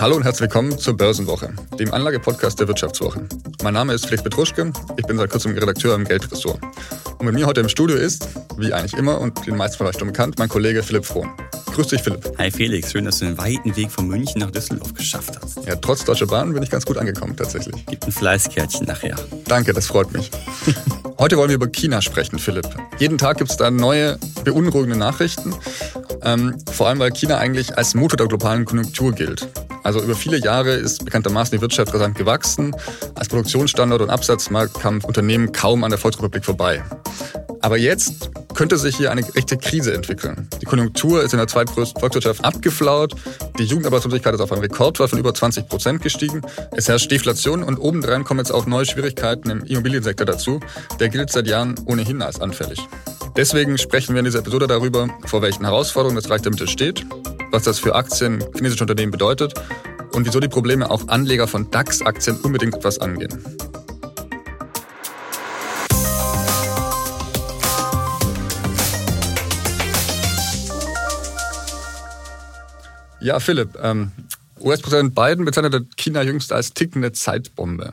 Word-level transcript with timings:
Hallo 0.00 0.16
und 0.16 0.22
herzlich 0.22 0.48
willkommen 0.48 0.78
zur 0.78 0.96
Börsenwoche, 0.96 1.52
dem 1.78 1.92
Anlagepodcast 1.92 2.58
der 2.58 2.66
Wirtschaftswoche. 2.68 3.28
Mein 3.62 3.74
Name 3.74 3.92
ist 3.92 4.06
Felix 4.06 4.22
Petruschke, 4.22 4.72
ich 4.96 5.04
bin 5.04 5.18
seit 5.18 5.28
kurzem 5.28 5.52
Redakteur 5.52 5.94
im 5.94 6.04
Geldressort. 6.04 6.58
Und 7.18 7.26
mit 7.26 7.34
mir 7.34 7.46
heute 7.46 7.60
im 7.60 7.68
Studio 7.68 7.98
ist, 7.98 8.26
wie 8.56 8.72
eigentlich 8.72 8.94
immer 8.94 9.20
und 9.20 9.46
den 9.46 9.58
meisten 9.58 9.76
vielleicht 9.76 9.98
schon 9.98 10.08
bekannt, 10.08 10.38
mein 10.38 10.48
Kollege 10.48 10.82
Philipp 10.82 11.04
Frohn. 11.04 11.28
Grüß 11.74 11.88
dich, 11.88 12.00
Philipp. 12.00 12.32
Hi 12.38 12.50
Felix, 12.50 12.92
schön, 12.92 13.04
dass 13.04 13.18
du 13.18 13.26
den 13.26 13.36
weiten 13.36 13.76
Weg 13.76 13.90
von 13.90 14.08
München 14.08 14.40
nach 14.40 14.50
Düsseldorf 14.50 14.94
geschafft 14.94 15.38
hast. 15.38 15.66
Ja, 15.66 15.76
trotz 15.76 16.02
Deutscher 16.06 16.26
Bahn 16.26 16.54
bin 16.54 16.62
ich 16.62 16.70
ganz 16.70 16.86
gut 16.86 16.96
angekommen, 16.96 17.36
tatsächlich. 17.36 17.84
Gibt 17.84 18.06
ein 18.06 18.12
Fleißkärtchen 18.12 18.86
nachher. 18.86 19.16
Danke, 19.48 19.74
das 19.74 19.86
freut 19.86 20.14
mich. 20.14 20.30
Heute 21.18 21.36
wollen 21.36 21.50
wir 21.50 21.56
über 21.56 21.68
China 21.68 22.00
sprechen, 22.00 22.38
Philipp. 22.38 22.66
Jeden 22.98 23.18
Tag 23.18 23.36
gibt 23.36 23.50
es 23.50 23.58
da 23.58 23.70
neue, 23.70 24.18
beunruhigende 24.44 24.96
Nachrichten. 24.96 25.54
Ähm, 26.22 26.56
vor 26.72 26.88
allem, 26.88 26.98
weil 27.00 27.10
China 27.10 27.36
eigentlich 27.36 27.76
als 27.76 27.94
Motor 27.94 28.16
der 28.16 28.28
globalen 28.28 28.64
Konjunktur 28.64 29.12
gilt. 29.12 29.46
Also 29.90 30.02
über 30.02 30.14
viele 30.14 30.36
Jahre 30.36 30.70
ist 30.70 31.04
bekanntermaßen 31.04 31.58
die 31.58 31.60
Wirtschaft 31.60 31.92
rasant 31.92 32.16
gewachsen. 32.16 32.76
Als 33.16 33.28
Produktionsstandort 33.28 34.00
und 34.00 34.08
Absatzmarkt 34.08 34.78
kam 34.78 35.02
Unternehmen 35.02 35.50
kaum 35.50 35.82
an 35.82 35.90
der 35.90 35.98
Volksrepublik 35.98 36.44
vorbei. 36.44 36.84
Aber 37.60 37.76
jetzt 37.76 38.30
könnte 38.54 38.78
sich 38.78 38.96
hier 38.96 39.10
eine 39.10 39.22
echte 39.34 39.56
Krise 39.56 39.92
entwickeln. 39.92 40.48
Die 40.62 40.64
Konjunktur 40.64 41.24
ist 41.24 41.32
in 41.32 41.38
der 41.38 41.48
zweitgrößten 41.48 41.98
Volkswirtschaft 41.98 42.44
abgeflaut. 42.44 43.16
Die 43.58 43.64
Jugendarbeitslosigkeit 43.64 44.32
ist 44.32 44.40
auf 44.40 44.52
einen 44.52 44.60
Rekordwert 44.60 45.10
von 45.10 45.18
über 45.18 45.34
20 45.34 45.66
Prozent 45.66 46.02
gestiegen. 46.02 46.42
Es 46.70 46.86
herrscht 46.86 47.10
Deflation 47.10 47.64
und 47.64 47.76
obendrein 47.76 48.22
kommen 48.22 48.38
jetzt 48.38 48.52
auch 48.52 48.66
neue 48.66 48.86
Schwierigkeiten 48.86 49.50
im 49.50 49.64
Immobiliensektor 49.64 50.24
dazu. 50.24 50.60
Der 51.00 51.08
gilt 51.08 51.32
seit 51.32 51.48
Jahren 51.48 51.74
ohnehin 51.86 52.22
als 52.22 52.40
anfällig. 52.40 52.78
Deswegen 53.36 53.76
sprechen 53.76 54.14
wir 54.14 54.20
in 54.20 54.26
dieser 54.26 54.38
Episode 54.38 54.68
darüber, 54.68 55.08
vor 55.26 55.42
welchen 55.42 55.64
Herausforderungen 55.64 56.14
das 56.14 56.30
Reich 56.30 56.42
der 56.42 56.52
Mitte 56.52 56.68
steht, 56.68 57.04
was 57.50 57.64
das 57.64 57.78
für 57.78 57.94
Aktien 57.94 58.44
chinesischer 58.54 58.82
Unternehmen 58.82 59.12
bedeutet 59.12 59.54
und 60.12 60.26
wieso 60.26 60.40
die 60.40 60.48
Probleme 60.48 60.90
auch 60.90 61.08
Anleger 61.08 61.46
von 61.46 61.70
DAX-Aktien 61.70 62.36
unbedingt 62.42 62.74
etwas 62.74 62.98
angehen. 62.98 63.44
Ja, 73.20 73.38
Philipp, 73.38 73.78
ähm, 73.82 74.12
US-Präsident 74.60 75.14
Biden 75.14 75.44
bezeichnete 75.44 75.86
China 75.96 76.22
jüngst 76.22 76.52
als 76.52 76.72
tickende 76.72 77.12
Zeitbombe. 77.12 77.92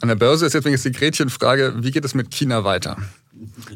An 0.00 0.08
der 0.08 0.16
Börse 0.16 0.46
ist 0.46 0.52
jetzt 0.52 0.66
die 0.66 0.92
Gretchenfrage, 0.92 1.74
wie 1.78 1.90
geht 1.90 2.04
es 2.04 2.14
mit 2.14 2.30
China 2.30 2.62
weiter? 2.62 2.98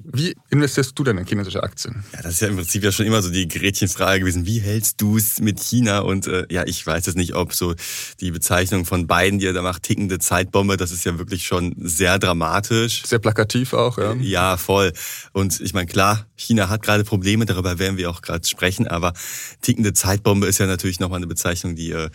Wie 0.05 0.35
investierst 0.51 0.99
du 0.99 1.05
denn 1.05 1.19
in 1.19 1.27
chinesische 1.27 1.63
Aktien? 1.63 2.05
Ja, 2.13 2.23
das 2.23 2.35
ist 2.35 2.41
ja 2.41 2.49
im 2.49 2.57
Prinzip 2.57 2.83
ja 2.83 2.93
schon 2.93 3.07
immer 3.07 3.23
so 3.23 3.31
die 3.31 3.49
Gretchenfrage 3.49 4.21
gewesen. 4.21 4.47
Wie 4.47 4.61
hältst 4.61 5.01
du 5.01 5.17
es 5.17 5.41
mit 5.41 5.61
China? 5.61 6.01
Und 6.01 6.27
äh, 6.27 6.47
ja, 6.51 6.65
ich 6.67 6.87
weiß 6.87 7.07
jetzt 7.07 7.17
nicht, 7.17 7.35
ob 7.35 7.55
so 7.55 7.75
die 8.21 8.31
Bezeichnung 8.31 8.85
von 8.85 9.07
beiden, 9.07 9.39
die 9.39 9.47
er 9.47 9.53
da 9.53 9.63
macht, 9.63 9.83
tickende 9.83 10.19
Zeitbombe, 10.19 10.77
das 10.77 10.91
ist 10.91 11.05
ja 11.05 11.19
wirklich 11.19 11.47
schon 11.47 11.75
sehr 11.79 12.19
dramatisch. 12.19 13.03
Sehr 13.05 13.19
plakativ 13.19 13.73
auch, 13.73 13.99
ja. 13.99 14.15
Ja, 14.15 14.57
voll. 14.57 14.93
Und 15.33 15.61
ich 15.61 15.75
meine, 15.75 15.87
klar, 15.87 16.27
China 16.37 16.69
hat 16.69 16.83
gerade 16.83 17.05
Probleme, 17.05 17.47
darüber 17.47 17.79
werden 17.79 17.97
wir 17.97 18.11
auch 18.11 18.23
gerade 18.23 18.47
sprechen, 18.47 18.87
aber 18.89 19.13
tickende 19.61 19.93
Zeitbombe 19.93 20.47
ist 20.47 20.59
ja 20.59 20.67
natürlich 20.67 21.01
nochmal 21.01 21.19
eine 21.19 21.27
Bezeichnung, 21.27 21.77
die 21.77 21.93
äh, 21.93 22.11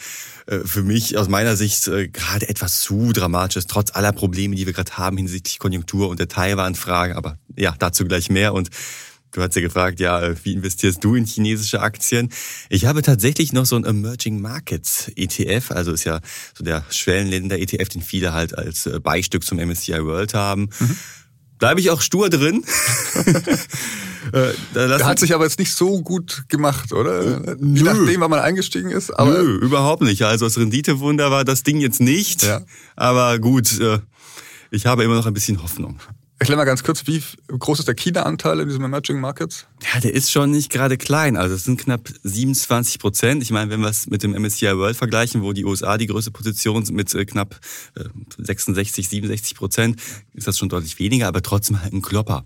äh, 0.47 0.59
für 0.65 0.83
mich 0.83 1.17
aus 1.17 1.27
meiner 1.27 1.55
Sicht 1.55 1.87
äh, 1.87 2.07
gerade 2.07 2.49
etwas 2.49 2.81
zu 2.81 3.11
dramatisch 3.13 3.57
ist, 3.57 3.69
trotz 3.69 3.95
aller 3.95 4.11
Probleme, 4.11 4.55
die 4.55 4.65
wir 4.65 4.73
gerade 4.73 4.97
haben 4.97 5.17
hinsichtlich 5.17 5.59
Konjunktur 5.59 6.09
und 6.09 6.19
der 6.19 6.27
Taiwan-Frage. 6.27 7.15
Aber 7.15 7.36
ja, 7.55 7.75
dazu 7.77 8.05
gleich 8.05 8.29
mehr. 8.29 8.53
Und 8.53 8.69
Du 9.33 9.41
hast 9.41 9.55
ja 9.55 9.61
gefragt, 9.61 9.99
ja, 9.99 10.21
äh, 10.21 10.35
wie 10.43 10.53
investierst 10.53 11.03
du 11.03 11.13
in 11.15 11.25
chinesische 11.25 11.81
Aktien? 11.81 12.29
Ich 12.69 12.85
habe 12.85 13.01
tatsächlich 13.01 13.53
noch 13.53 13.65
so 13.65 13.75
ein 13.75 13.83
Emerging 13.83 14.41
Markets 14.41 15.11
ETF, 15.15 15.71
also 15.71 15.91
ist 15.91 16.05
ja 16.05 16.21
so 16.57 16.63
der 16.63 16.83
Schwellenländer 16.89 17.59
ETF, 17.59 17.89
den 17.89 18.01
viele 18.01 18.33
halt 18.33 18.57
als 18.57 18.89
Beistück 19.03 19.43
zum 19.43 19.59
MSCI 19.59 20.03
World 20.03 20.33
haben. 20.33 20.69
Mhm. 20.79 20.95
Bleibe 21.59 21.79
ich 21.79 21.89
auch 21.91 22.01
stur 22.01 22.29
drin. 22.29 22.63
Äh, 24.33 24.53
der 24.75 25.05
hat 25.05 25.19
sich 25.19 25.33
aber 25.33 25.45
jetzt 25.45 25.57
nicht 25.57 25.73
so 25.73 26.01
gut 26.01 26.43
gemacht, 26.49 26.91
oder? 26.91 27.47
Äh, 27.47 27.55
Je 27.61 27.83
nachdem, 27.83 28.19
wann 28.19 28.29
man 28.29 28.41
eingestiegen 28.41 28.91
ist. 28.91 29.09
Aber 29.09 29.31
Nö, 29.31 29.55
überhaupt 29.59 30.01
nicht. 30.01 30.23
Also 30.23 30.45
das 30.45 30.57
Renditewunder 30.57 31.31
war 31.31 31.45
das 31.45 31.63
Ding 31.63 31.79
jetzt 31.79 32.01
nicht. 32.01 32.43
Ja. 32.43 32.59
Aber 32.97 33.39
gut, 33.39 33.79
äh, 33.79 33.99
ich 34.69 34.85
habe 34.85 35.05
immer 35.05 35.15
noch 35.15 35.27
ein 35.27 35.33
bisschen 35.33 35.63
Hoffnung. 35.63 36.01
Erklär 36.39 36.55
mal 36.55 36.65
ganz 36.65 36.83
kurz, 36.83 37.07
wie 37.07 37.23
groß 37.47 37.79
ist 37.79 37.87
der 37.87 37.95
China-Anteil 37.95 38.59
in 38.59 38.67
diesem 38.67 38.83
Emerging 38.83 39.19
Markets? 39.19 39.65
Ja, 39.91 39.99
der 39.99 40.13
ist 40.13 40.31
schon 40.31 40.51
nicht 40.51 40.71
gerade 40.71 40.95
klein. 40.95 41.35
Also 41.35 41.55
es 41.55 41.63
sind 41.63 41.79
knapp 41.79 42.09
27 42.23 42.99
Prozent. 42.99 43.41
Ich 43.41 43.49
meine, 43.49 43.71
wenn 43.71 43.79
wir 43.79 43.89
es 43.89 44.05
mit 44.05 44.21
dem 44.21 44.33
MSCI 44.39 44.77
World 44.77 44.95
vergleichen, 44.95 45.41
wo 45.41 45.51
die 45.51 45.65
USA 45.65 45.97
die 45.97 46.05
größte 46.05 46.29
Position 46.29 46.85
sind 46.85 46.95
mit 46.95 47.11
knapp 47.27 47.59
66, 48.37 49.09
67 49.09 49.55
Prozent, 49.55 49.99
ist 50.35 50.47
das 50.47 50.59
schon 50.59 50.69
deutlich 50.69 50.99
weniger, 50.99 51.27
aber 51.27 51.41
trotzdem 51.41 51.81
halt 51.81 51.93
ein 51.93 52.03
Klopper. 52.03 52.45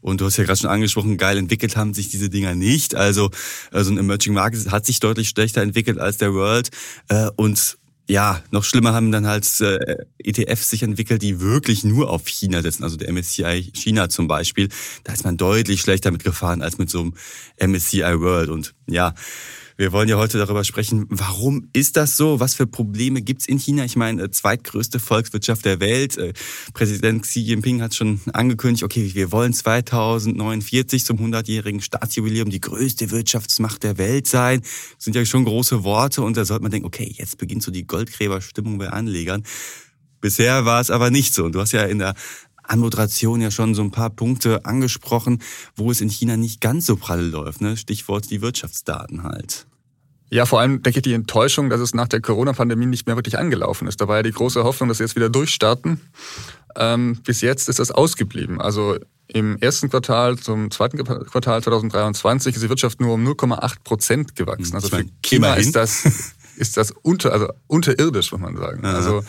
Und 0.00 0.20
du 0.20 0.26
hast 0.26 0.36
ja 0.36 0.44
gerade 0.44 0.60
schon 0.60 0.70
angesprochen, 0.70 1.18
geil 1.18 1.36
entwickelt 1.36 1.76
haben 1.76 1.94
sich 1.94 2.10
diese 2.10 2.30
Dinger 2.30 2.54
nicht. 2.54 2.94
Also, 2.94 3.30
also 3.72 3.90
ein 3.90 3.98
Emerging 3.98 4.34
Market 4.34 4.70
hat 4.70 4.86
sich 4.86 5.00
deutlich 5.00 5.28
schlechter 5.28 5.62
entwickelt 5.62 5.98
als 5.98 6.16
der 6.16 6.32
World. 6.32 6.70
Und 7.34 7.76
ja, 8.08 8.42
noch 8.50 8.64
schlimmer 8.64 8.92
haben 8.92 9.12
dann 9.12 9.26
halt 9.26 9.48
äh, 9.60 10.04
ETFs 10.18 10.70
sich 10.70 10.82
entwickelt, 10.82 11.22
die 11.22 11.40
wirklich 11.40 11.84
nur 11.84 12.10
auf 12.10 12.26
China 12.26 12.60
setzen. 12.60 12.84
Also 12.84 12.96
der 12.96 13.12
MSCI 13.12 13.70
China 13.74 14.08
zum 14.08 14.28
Beispiel. 14.28 14.68
Da 15.04 15.12
ist 15.12 15.24
man 15.24 15.36
deutlich 15.36 15.80
schlechter 15.80 16.10
mitgefahren 16.10 16.62
als 16.62 16.78
mit 16.78 16.90
so 16.90 17.00
einem 17.00 17.14
MSCI 17.72 18.20
World. 18.20 18.50
Und 18.50 18.74
ja, 18.86 19.14
wir 19.82 19.90
wollen 19.90 20.08
ja 20.08 20.16
heute 20.16 20.38
darüber 20.38 20.62
sprechen, 20.62 21.06
warum 21.08 21.68
ist 21.72 21.96
das 21.96 22.16
so? 22.16 22.38
Was 22.38 22.54
für 22.54 22.68
Probleme 22.68 23.20
gibt's 23.20 23.46
in 23.46 23.58
China? 23.58 23.84
Ich 23.84 23.96
meine, 23.96 24.22
äh, 24.22 24.30
zweitgrößte 24.30 25.00
Volkswirtschaft 25.00 25.64
der 25.64 25.80
Welt. 25.80 26.16
Äh, 26.18 26.34
Präsident 26.72 27.24
Xi 27.24 27.40
Jinping 27.40 27.82
hat 27.82 27.92
schon 27.92 28.20
angekündigt, 28.32 28.84
okay, 28.84 29.10
wir 29.12 29.32
wollen 29.32 29.52
2049 29.52 31.04
zum 31.04 31.18
100-jährigen 31.18 31.80
Staatsjubiläum 31.80 32.48
die 32.48 32.60
größte 32.60 33.10
Wirtschaftsmacht 33.10 33.82
der 33.82 33.98
Welt 33.98 34.28
sein. 34.28 34.60
Das 34.60 35.04
sind 35.04 35.16
ja 35.16 35.24
schon 35.24 35.44
große 35.44 35.82
Worte 35.82 36.22
und 36.22 36.36
da 36.36 36.44
sollte 36.44 36.62
man 36.62 36.70
denken, 36.70 36.86
okay, 36.86 37.12
jetzt 37.18 37.38
beginnt 37.38 37.64
so 37.64 37.72
die 37.72 37.84
Goldgräberstimmung 37.84 38.78
bei 38.78 38.88
Anlegern. 38.88 39.42
Bisher 40.20 40.64
war 40.64 40.80
es 40.80 40.92
aber 40.92 41.10
nicht 41.10 41.34
so. 41.34 41.42
Und 41.42 41.56
du 41.56 41.60
hast 41.60 41.72
ja 41.72 41.82
in 41.82 41.98
der 41.98 42.14
Anmoderation 42.62 43.40
ja 43.40 43.50
schon 43.50 43.74
so 43.74 43.82
ein 43.82 43.90
paar 43.90 44.10
Punkte 44.10 44.64
angesprochen, 44.64 45.42
wo 45.74 45.90
es 45.90 46.00
in 46.00 46.08
China 46.08 46.36
nicht 46.36 46.60
ganz 46.60 46.86
so 46.86 46.94
pralle 46.94 47.24
läuft. 47.24 47.60
Ne? 47.60 47.76
Stichwort 47.76 48.30
die 48.30 48.42
Wirtschaftsdaten 48.42 49.24
halt. 49.24 49.66
Ja, 50.32 50.46
vor 50.46 50.60
allem 50.60 50.82
denke 50.82 51.00
ich 51.00 51.02
die 51.02 51.12
Enttäuschung, 51.12 51.68
dass 51.68 51.78
es 51.80 51.92
nach 51.92 52.08
der 52.08 52.22
Corona-Pandemie 52.22 52.86
nicht 52.86 53.06
mehr 53.06 53.16
wirklich 53.16 53.38
angelaufen 53.38 53.86
ist. 53.86 54.00
Da 54.00 54.08
war 54.08 54.16
ja 54.16 54.22
die 54.22 54.32
große 54.32 54.64
Hoffnung, 54.64 54.88
dass 54.88 54.96
sie 54.96 55.04
jetzt 55.04 55.14
wieder 55.14 55.28
durchstarten. 55.28 56.00
Ähm, 56.74 57.20
bis 57.22 57.42
jetzt 57.42 57.68
ist 57.68 57.78
das 57.78 57.90
ausgeblieben. 57.90 58.58
Also 58.58 58.96
im 59.28 59.58
ersten 59.58 59.90
Quartal 59.90 60.38
zum 60.38 60.70
zweiten 60.70 61.04
Quartal 61.04 61.62
2023 61.62 62.54
ist 62.54 62.62
die 62.62 62.70
Wirtschaft 62.70 62.98
nur 62.98 63.12
um 63.12 63.26
0,8 63.26 63.84
Prozent 63.84 64.34
gewachsen. 64.34 64.74
Also 64.74 64.88
für 64.88 65.04
China 65.22 65.52
ist 65.52 65.76
das, 65.76 66.06
ist 66.56 66.78
das 66.78 66.92
unter, 67.02 67.30
also 67.30 67.48
unterirdisch, 67.66 68.32
muss 68.32 68.40
man 68.40 68.56
sagen. 68.56 68.84
Ja. 68.84 68.94
Also 68.94 69.22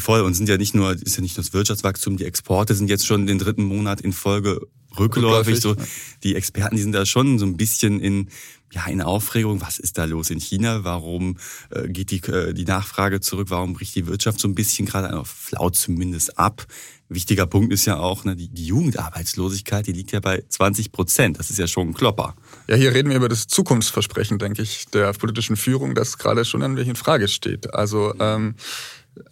Voll 0.00 0.20
und 0.20 0.34
sind 0.34 0.48
ja 0.48 0.56
nicht 0.56 0.74
nur, 0.74 0.92
ist 0.92 1.16
ja 1.16 1.22
nicht 1.22 1.36
nur 1.36 1.44
das 1.44 1.52
Wirtschaftswachstum, 1.52 2.16
die 2.16 2.24
Exporte 2.24 2.74
sind 2.74 2.90
jetzt 2.90 3.06
schon 3.06 3.26
den 3.26 3.38
dritten 3.38 3.64
Monat 3.64 4.00
in 4.00 4.12
Folge 4.12 4.60
rückläufig. 4.98 5.60
So, 5.60 5.76
die 6.22 6.34
Experten, 6.34 6.76
die 6.76 6.82
sind 6.82 6.92
da 6.92 7.06
schon 7.06 7.38
so 7.38 7.46
ein 7.46 7.56
bisschen 7.56 8.00
in, 8.00 8.28
ja, 8.72 8.86
in 8.86 9.00
Aufregung. 9.00 9.60
Was 9.60 9.78
ist 9.78 9.98
da 9.98 10.04
los 10.04 10.30
in 10.30 10.40
China? 10.40 10.84
Warum 10.84 11.36
äh, 11.70 11.88
geht 11.88 12.10
die, 12.10 12.22
äh, 12.28 12.52
die 12.52 12.64
Nachfrage 12.64 13.20
zurück? 13.20 13.48
Warum 13.50 13.74
bricht 13.74 13.94
die 13.94 14.06
Wirtschaft 14.06 14.40
so 14.40 14.48
ein 14.48 14.54
bisschen 14.54 14.86
gerade, 14.86 15.22
flaut 15.24 15.76
zumindest 15.76 16.38
ab? 16.38 16.66
Wichtiger 17.10 17.46
Punkt 17.46 17.72
ist 17.72 17.86
ja 17.86 17.98
auch, 17.98 18.24
ne, 18.24 18.36
die, 18.36 18.48
die 18.48 18.66
Jugendarbeitslosigkeit, 18.66 19.86
die 19.86 19.92
liegt 19.92 20.12
ja 20.12 20.20
bei 20.20 20.44
20 20.46 20.92
Prozent. 20.92 21.38
Das 21.38 21.48
ist 21.48 21.58
ja 21.58 21.66
schon 21.66 21.88
ein 21.88 21.94
Klopper. 21.94 22.34
Ja, 22.68 22.76
hier 22.76 22.92
reden 22.92 23.08
wir 23.08 23.16
über 23.16 23.30
das 23.30 23.46
Zukunftsversprechen, 23.46 24.38
denke 24.38 24.60
ich, 24.60 24.86
der 24.88 25.12
politischen 25.14 25.56
Führung, 25.56 25.94
das 25.94 26.18
gerade 26.18 26.44
schon 26.44 26.62
an 26.62 26.76
welchen 26.76 26.96
Frage 26.96 27.28
steht. 27.28 27.72
Also 27.72 28.14
ähm, 28.20 28.56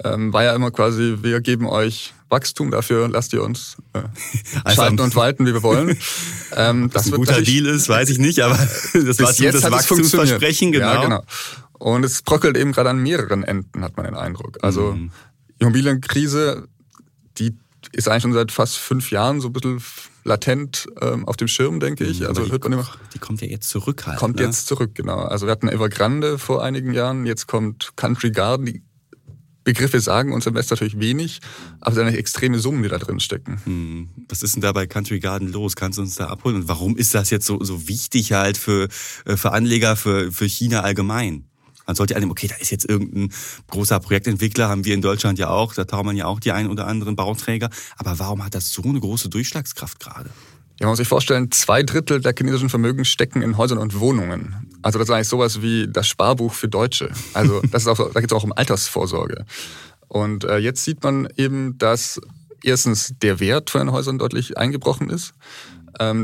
ähm, 0.05 0.33
war 0.33 0.45
ja 0.45 0.55
immer 0.55 0.71
quasi, 0.71 1.19
wir 1.23 1.41
geben 1.41 1.67
euch 1.67 2.15
Wachstum, 2.29 2.71
dafür 2.71 3.09
lasst 3.09 3.33
ihr 3.33 3.43
uns 3.43 3.77
äh, 3.93 4.03
schalten 4.75 5.01
und 5.01 5.15
walten, 5.15 5.47
wie 5.47 5.53
wir 5.53 5.63
wollen. 5.63 5.97
Ähm, 6.59 6.91
das 6.91 7.07
ein 7.07 7.11
guter 7.11 7.43
Deal 7.43 7.67
ist, 7.67 7.89
weiß 7.89 8.09
ich 8.09 8.19
nicht, 8.19 8.41
aber 8.41 8.55
das 8.95 9.19
war 9.19 9.33
jetzt 9.33 9.63
das 9.65 9.71
Wachstumsversprechen, 9.71 10.73
genau. 10.73 10.87
Ja, 10.87 11.03
genau. 11.03 11.23
Und 11.73 12.05
es 12.05 12.23
bröckelt 12.23 12.57
eben 12.57 12.73
gerade 12.73 12.89
an 12.91 13.03
mehreren 13.03 13.43
Enden, 13.43 13.83
hat 13.83 13.97
man 13.97 14.07
den 14.07 14.15
Eindruck. 14.15 14.57
Also 14.63 14.93
mhm. 14.93 15.11
Immobilienkrise, 15.59 16.69
die 17.37 17.59
ist 17.93 18.09
eigentlich 18.09 18.23
schon 18.23 18.33
seit 18.33 18.53
fast 18.53 18.77
fünf 18.77 19.11
Jahren 19.11 19.41
so 19.41 19.49
ein 19.49 19.53
bisschen 19.53 19.83
latent 20.25 20.87
ähm, 21.01 21.27
auf 21.27 21.37
dem 21.37 21.49
Schirm, 21.49 21.81
denke 21.81 22.05
ich. 22.05 22.21
Mhm, 22.21 22.27
also 22.27 22.45
die, 22.45 22.53
hört 22.53 22.65
man 22.65 22.75
immer. 22.75 22.89
Die 23.15 23.19
kommt 23.19 23.41
ja 23.41 23.49
jetzt 23.49 23.69
zurück 23.69 24.07
halt. 24.07 24.19
Kommt 24.19 24.37
ne? 24.37 24.43
jetzt 24.43 24.67
zurück, 24.67 24.95
genau. 24.95 25.19
Also 25.19 25.47
wir 25.47 25.53
hatten 25.53 25.69
Evergrande 25.69 26.39
vor 26.39 26.63
einigen 26.63 26.93
Jahren, 26.93 27.27
jetzt 27.27 27.47
kommt 27.47 27.93
Country 27.97 28.31
Garden, 28.31 28.67
die 28.67 28.83
Begriffe 29.67 30.01
sagen 30.01 30.33
uns 30.33 30.47
im 30.47 30.55
West 30.55 30.71
natürlich 30.71 31.01
wenig, 31.01 31.41
aber 31.81 31.91
es 31.91 31.95
sind 31.97 32.07
eigentlich 32.07 32.21
extreme 32.21 32.61
Summen, 32.61 32.85
die 32.85 32.89
da 32.89 32.99
drin 32.99 33.19
stecken. 33.19 33.61
Hm. 33.65 34.09
Was 34.29 34.43
ist 34.43 34.55
denn 34.55 34.63
da 34.63 34.71
bei 34.71 34.87
Country 34.87 35.19
Garden 35.19 35.51
los? 35.51 35.75
Kannst 35.75 35.99
du 35.99 36.03
uns 36.03 36.15
da 36.15 36.29
abholen? 36.29 36.55
Und 36.55 36.69
warum 36.69 36.97
ist 36.97 37.17
das 37.17 37.31
jetzt 37.31 37.47
so, 37.47 37.63
so 37.65 37.89
wichtig 37.89 38.33
halt 38.33 38.59
für, 38.59 38.87
äh, 39.25 39.37
für 39.37 39.51
Anleger, 39.51 39.97
für, 39.97 40.31
für 40.31 40.47
China 40.47 40.83
allgemein? 40.83 41.47
Man 41.85 41.97
sollte 41.97 42.15
annehmen, 42.15 42.31
okay, 42.31 42.47
da 42.47 42.55
ist 42.55 42.71
jetzt 42.71 42.89
irgendein 42.89 43.33
großer 43.67 43.99
Projektentwickler, 43.99 44.69
haben 44.69 44.85
wir 44.85 44.95
in 44.95 45.03
Deutschland 45.03 45.37
ja 45.41 45.51
auch, 45.51 45.75
da 45.75 45.85
tauchen 45.85 46.07
man 46.07 46.17
ja 46.17 46.27
auch 46.27 46.39
die 46.39 46.53
ein 46.53 46.71
oder 46.71 46.87
anderen 46.87 47.17
Bauträger. 47.17 47.69
Aber 47.97 48.21
warum 48.21 48.45
hat 48.45 48.55
das 48.55 48.73
so 48.73 48.85
eine 48.85 49.01
große 49.01 49.29
Durchschlagskraft 49.29 49.99
gerade? 49.99 50.31
Ja, 50.79 50.87
man 50.87 50.91
muss 50.91 50.99
sich 50.99 51.09
vorstellen, 51.09 51.51
zwei 51.51 51.83
Drittel 51.83 52.21
der 52.21 52.35
chinesischen 52.37 52.69
Vermögens 52.69 53.09
stecken 53.09 53.43
in 53.43 53.57
Häusern 53.57 53.79
und 53.79 53.99
Wohnungen. 53.99 54.69
Also 54.87 55.01
das 55.01 55.09
ist 55.09 55.15
eigentlich 55.17 55.29
sowas 55.29 55.63
wie 55.63 55.89
das 55.89 56.07
Sparbuch 56.07 56.55
für 56.55 56.69
Deutsche. 56.69 57.11
Also 57.35 57.61
das 57.73 57.83
ist 57.83 57.89
auch, 57.89 58.13
da 58.13 58.21
geht 58.21 58.31
es 58.31 58.37
auch 58.37 58.45
um 58.45 58.53
Altersvorsorge. 58.53 59.45
Und 60.07 60.45
äh, 60.45 60.59
jetzt 60.59 60.85
sieht 60.85 61.03
man 61.03 61.27
eben, 61.37 61.77
dass 61.77 62.21
erstens 62.63 63.13
der 63.21 63.41
Wert 63.41 63.69
von 63.69 63.81
den 63.81 63.91
Häusern 63.91 64.17
deutlich 64.17 64.57
eingebrochen 64.57 65.11
ist 65.11 65.35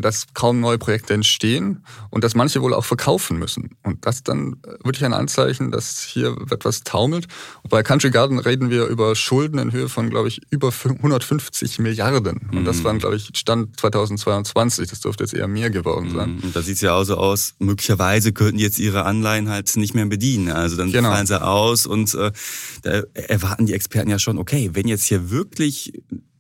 dass 0.03 0.27
kaum 0.35 0.61
neue 0.61 0.79
Projekte 0.79 1.15
entstehen 1.15 1.85
und 2.11 2.25
dass 2.25 2.35
manche 2.35 2.63
wohl 2.63 2.75
auch 2.75 2.85
verkaufen 2.85 3.39
müssen. 3.39 3.71
Und 3.83 4.05
das 4.07 4.23
dann 4.23 4.57
äh, 4.65 4.85
wirklich 4.85 5.05
ein 5.05 5.15
Anzeichen, 5.15 5.71
dass 5.71 6.03
hier 6.03 6.37
etwas 6.51 6.83
taumelt. 6.83 7.27
Und 7.63 7.71
bei 7.71 7.83
Country 7.83 8.11
Garden 8.11 8.39
reden 8.39 8.71
wir 8.71 8.87
über 8.87 9.15
Schulden 9.15 9.59
in 9.59 9.73
Höhe 9.73 9.89
von, 9.89 10.11
glaube 10.11 10.29
ich, 10.29 10.41
über 10.51 10.73
150 10.85 11.79
Milliarden. 11.79 12.49
Und 12.53 12.65
das 12.65 12.79
mhm. 12.79 12.85
waren, 12.85 12.99
glaube 12.99 13.17
ich, 13.17 13.31
Stand 13.35 13.79
2022. 13.81 14.89
Das 14.91 15.01
dürfte 15.01 15.25
jetzt 15.25 15.35
eher 15.35 15.49
mehr 15.49 15.71
geworden 15.71 16.11
sein. 16.15 16.41
Und 16.43 16.55
da 16.55 16.63
sieht 16.63 16.77
es 16.77 16.81
ja 16.81 16.95
auch 16.95 17.05
so 17.05 17.17
aus, 17.17 17.55
möglicherweise 17.59 18.33
könnten 18.33 18.59
jetzt 18.59 18.79
ihre 18.79 19.05
Anleihen 19.05 19.49
halt 19.49 19.75
nicht 19.77 19.95
mehr 19.95 20.07
bedienen. 20.07 20.51
Also 20.51 20.77
dann 20.77 20.93
genau. 20.93 21.11
fallen 21.11 21.27
sie 21.27 21.43
aus 21.43 21.87
und 21.87 22.15
äh, 22.15 22.33
da 22.83 23.03
erwarten 23.15 23.67
die 23.67 23.75
Experten 23.75 24.11
ja 24.11 24.19
schon, 24.19 24.39
okay, 24.39 24.71
wenn 24.73 24.89
jetzt 24.89 25.05
hier 25.05 25.31
wirklich 25.31 25.93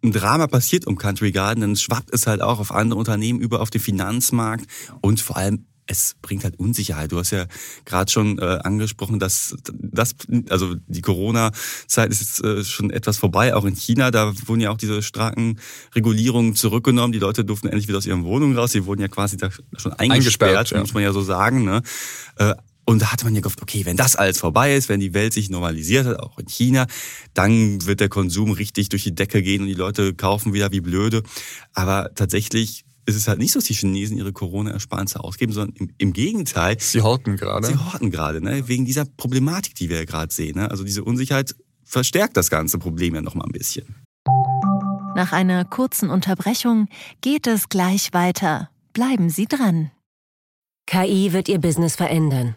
ein 0.03 0.13
Drama 0.13 0.47
passiert 0.47 0.87
um 0.87 0.97
Country 0.97 1.33
Garden, 1.33 1.61
dann 1.61 1.77
schwappt 1.77 2.13
es 2.13 2.27
halt 2.27 2.43
auch 2.43 2.59
auf 2.59 2.73
andere 2.73 2.99
Unternehmen 2.99 3.41
über 3.41 3.61
auf 3.61 3.71
den 3.71 3.81
Finanzmarkt 3.81 4.67
und 5.01 5.21
vor 5.21 5.37
allem 5.37 5.67
es 5.87 6.15
bringt 6.23 6.45
halt 6.45 6.59
Unsicherheit. 6.59 7.13
Du 7.13 7.19
hast 7.19 7.33
ja 7.33 7.47
gerade 7.85 8.11
schon 8.11 8.39
äh, 8.39 8.59
angesprochen, 8.63 9.19
dass 9.19 9.57
das, 9.73 10.15
also 10.49 10.77
die 10.87 11.01
Corona-Zeit 11.03 12.11
ist 12.11 12.21
jetzt 12.21 12.45
äh, 12.45 12.65
schon 12.65 12.91
etwas 12.91 13.19
vorbei, 13.19 13.55
auch 13.55 13.65
in 13.65 13.75
China. 13.75 14.11
Da 14.11 14.33
wurden 14.47 14.61
ja 14.61 14.71
auch 14.71 14.77
diese 14.77 15.03
starken 15.03 15.59
Regulierungen 15.95 16.55
zurückgenommen. 16.55 17.13
Die 17.13 17.19
Leute 17.19 17.45
durften 17.45 17.67
endlich 17.67 17.89
wieder 17.89 17.99
aus 17.99 18.07
ihren 18.07 18.25
Wohnungen 18.25 18.57
raus. 18.57 18.73
Die 18.73 18.87
wurden 18.87 19.01
ja 19.01 19.09
quasi 19.09 19.37
da 19.37 19.51
schon 19.51 19.93
eingesperrt, 19.95 20.51
eingesperrt 20.51 20.71
ja. 20.71 20.81
muss 20.81 20.95
man 20.95 21.03
ja 21.03 21.13
so 21.13 21.23
sagen. 21.23 21.65
Ne? 21.65 21.83
Äh, 22.37 22.55
und 22.93 23.03
da 23.03 23.11
hatte 23.11 23.25
man 23.25 23.35
ja 23.35 23.41
gehofft, 23.41 23.63
okay, 23.63 23.85
wenn 23.87 23.97
das 23.97 24.17
alles 24.17 24.39
vorbei 24.39 24.77
ist, 24.77 24.89
wenn 24.89 25.01
die 25.01 25.15
Welt 25.15 25.33
sich 25.33 25.51
normalisiert 25.51 26.07
hat, 26.07 26.21
auch 26.21 26.39
in 26.39 26.47
China, 26.47 26.87
dann 27.35 27.85
wird 27.87 28.01
der 28.01 28.09
Konsum 28.09 28.53
richtig 28.53 28.91
durch 28.91 29.05
die 29.05 29.15
Decke 29.15 29.43
gehen 29.43 29.63
und 29.63 29.69
die 29.69 29.75
Leute 29.75 30.15
kaufen 30.15 30.53
wieder 30.53 30.73
wie 30.73 30.81
blöde. 30.81 31.23
Aber 31.73 32.11
tatsächlich 32.15 32.85
ist 33.07 33.17
es 33.17 33.29
halt 33.29 33.39
nicht 33.39 33.53
so, 33.53 33.59
dass 33.59 33.67
die 33.67 33.75
Chinesen 33.75 34.17
ihre 34.17 34.33
Corona-Ersparnisse 34.33 35.21
ausgeben, 35.21 35.53
sondern 35.53 35.75
im, 35.77 35.91
im, 35.99 36.13
Gegenteil. 36.13 36.77
Sie 36.79 37.01
horten 37.01 37.37
gerade. 37.37 37.67
Sie 37.67 37.77
horten 37.77 38.11
gerade, 38.11 38.41
ne? 38.41 38.69
wegen 38.69 38.85
dieser 38.85 39.05
Problematik, 39.05 39.75
die 39.75 39.89
wir 39.89 39.97
ja 39.97 40.05
gerade 40.05 40.33
sehen. 40.33 40.59
Ne? 40.59 40.71
Also 40.71 40.85
diese 40.85 41.03
Unsicherheit 41.03 41.57
verstärkt 41.85 42.37
das 42.37 42.51
ganze 42.51 42.79
Problem 42.79 43.15
ja 43.15 43.23
noch 43.23 43.35
mal 43.35 43.45
ein 43.45 43.53
bisschen. 43.53 44.05
Nach 45.17 45.33
einer 45.33 45.65
kurzen 45.65 46.11
Unterbrechung 46.11 46.89
geht 47.21 47.47
es 47.47 47.69
gleich 47.69 48.13
weiter. 48.13 48.71
Bleiben 48.93 49.31
Sie 49.31 49.47
dran. 49.47 49.91
KI 50.87 51.33
wird 51.33 51.49
Ihr 51.49 51.59
Business 51.59 51.97
verändern. 51.97 52.57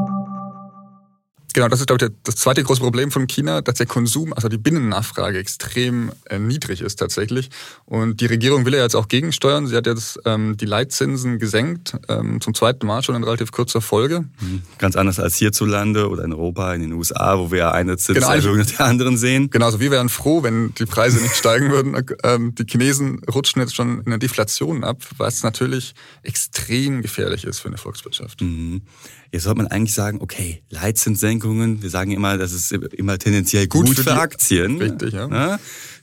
Genau, 1.53 1.67
das 1.67 1.79
ist, 1.79 1.87
glaube 1.87 2.05
ich, 2.05 2.11
das 2.23 2.35
zweite 2.35 2.63
große 2.63 2.81
Problem 2.81 3.11
von 3.11 3.27
China, 3.27 3.61
dass 3.61 3.75
der 3.75 3.85
Konsum, 3.85 4.33
also 4.33 4.47
die 4.49 4.57
Binnennachfrage 4.57 5.37
extrem 5.37 6.11
äh, 6.29 6.39
niedrig 6.39 6.81
ist 6.81 6.97
tatsächlich. 6.97 7.49
Und 7.85 8.21
die 8.21 8.25
Regierung 8.25 8.65
will 8.65 8.73
ja 8.73 8.81
jetzt 8.81 8.95
auch 8.95 9.07
gegensteuern. 9.07 9.67
Sie 9.67 9.75
hat 9.75 9.87
jetzt 9.87 10.19
ähm, 10.25 10.57
die 10.57 10.65
Leitzinsen 10.65 11.39
gesenkt, 11.39 11.97
ähm, 12.09 12.41
zum 12.41 12.53
zweiten 12.53 12.85
Mal 12.85 13.03
schon 13.03 13.15
in 13.15 13.23
relativ 13.23 13.51
kurzer 13.51 13.81
Folge. 13.81 14.25
Mhm. 14.39 14.61
Ganz 14.77 14.95
anders 14.95 15.19
als 15.19 15.35
hierzulande 15.35 16.09
oder 16.09 16.23
in 16.23 16.33
Europa, 16.33 16.73
in 16.73 16.81
den 16.81 16.93
USA, 16.93 17.37
wo 17.37 17.51
wir 17.51 17.73
eine 17.73 17.97
Zinserhöhung 17.97 18.57
genau, 18.57 18.69
der 18.77 18.85
anderen 18.85 19.17
sehen. 19.17 19.49
Genau, 19.49 19.65
also 19.65 19.79
wir 19.79 19.91
wären 19.91 20.09
froh, 20.09 20.43
wenn 20.43 20.73
die 20.75 20.85
Preise 20.85 21.21
nicht 21.21 21.35
steigen 21.35 21.71
würden. 21.71 21.95
Ähm, 22.23 22.55
die 22.55 22.65
Chinesen 22.65 23.21
rutschen 23.25 23.61
jetzt 23.61 23.75
schon 23.75 23.99
in 23.99 24.07
eine 24.07 24.19
Deflation 24.19 24.83
ab, 24.83 24.97
was 25.17 25.43
natürlich 25.43 25.93
extrem 26.23 27.01
gefährlich 27.01 27.43
ist 27.43 27.59
für 27.59 27.67
eine 27.67 27.77
Volkswirtschaft. 27.77 28.41
Mhm. 28.41 28.81
Jetzt 29.31 29.43
sollte 29.43 29.59
man 29.59 29.67
eigentlich 29.67 29.93
sagen, 29.93 30.19
okay, 30.21 30.61
Leitzinssenkungen, 30.69 31.81
wir 31.81 31.89
sagen 31.89 32.11
immer, 32.11 32.37
das 32.37 32.51
ist 32.51 32.71
immer 32.71 33.17
tendenziell 33.17 33.67
gut, 33.67 33.87
gut 33.87 33.95
für, 33.95 34.03
für 34.03 34.13
Aktien. 34.13 34.77
Richtig, 34.77 35.13
ja. 35.13 35.27
Ne? 35.27 35.59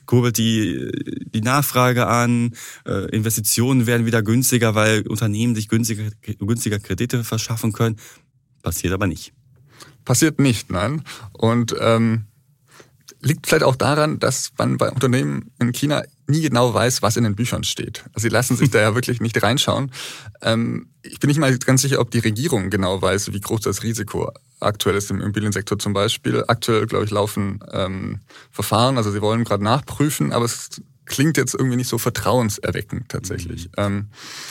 Kurbelt 0.07 0.39
die, 0.39 0.91
die 1.35 1.43
Nachfrage 1.43 2.07
an, 2.07 2.55
äh, 2.87 3.11
Investitionen 3.15 3.87
werden 3.87 4.07
wieder 4.07 4.23
günstiger, 4.23 4.75
weil 4.75 5.07
Unternehmen 5.07 5.55
sich 5.55 5.69
günstiger, 5.69 6.05
günstiger 6.39 6.79
Kredite 6.79 7.23
verschaffen 7.25 7.73
können. 7.73 7.97
Passiert 8.63 8.95
aber 8.95 9.07
nicht. 9.07 9.35
Passiert 10.07 10.41
nicht, 10.41 10.71
nein. 10.71 11.03
Und 11.33 11.77
ähm, 11.79 12.28
liegt 13.21 13.47
vielleicht 13.47 13.65
auch 13.65 13.77
daran, 13.77 14.19
dass 14.19 14.53
man 14.59 14.79
bei 14.79 14.91
Unternehmen 14.91 15.51
in 15.59 15.73
China 15.73 16.03
nie 16.27 16.43
genau 16.43 16.73
weiß, 16.73 17.03
was 17.03 17.17
in 17.17 17.25
den 17.25 17.35
Büchern 17.35 17.65
steht. 17.65 18.05
Also 18.13 18.29
sie 18.29 18.29
lassen 18.29 18.57
sich 18.57 18.71
da 18.71 18.81
ja 18.81 18.95
wirklich 18.95 19.21
nicht 19.21 19.43
reinschauen. 19.43 19.91
Ähm, 20.43 20.91
ich 21.03 21.19
bin 21.19 21.29
nicht 21.29 21.39
mal 21.39 21.57
ganz 21.59 21.83
sicher, 21.83 22.01
ob 22.01 22.11
die 22.11 22.19
Regierung 22.19 22.71
genau 22.71 23.01
weiß, 23.01 23.33
wie 23.33 23.41
groß 23.41 23.63
das 23.63 23.83
Risiko 23.83 24.31
aktuell 24.61 24.97
ist 24.97 25.11
im 25.11 25.21
Immobiliensektor 25.21 25.79
zum 25.79 25.93
Beispiel. 25.93 26.45
Aktuell, 26.47 26.87
glaube 26.87 27.05
ich, 27.05 27.11
laufen 27.11 27.61
ähm, 27.73 28.21
Verfahren, 28.51 28.97
also 28.97 29.11
sie 29.11 29.23
wollen 29.23 29.45
gerade 29.45 29.65
nachprüfen, 29.65 30.33
aber 30.33 30.45
es 30.45 30.81
klingt 31.07 31.37
jetzt 31.37 31.55
irgendwie 31.55 31.77
nicht 31.77 31.89
so 31.89 31.99
vertrauenserweckend 31.99 33.09
tatsächlich. 33.09 33.67
Mhm. 33.67 33.73
Ähm, 33.79 34.09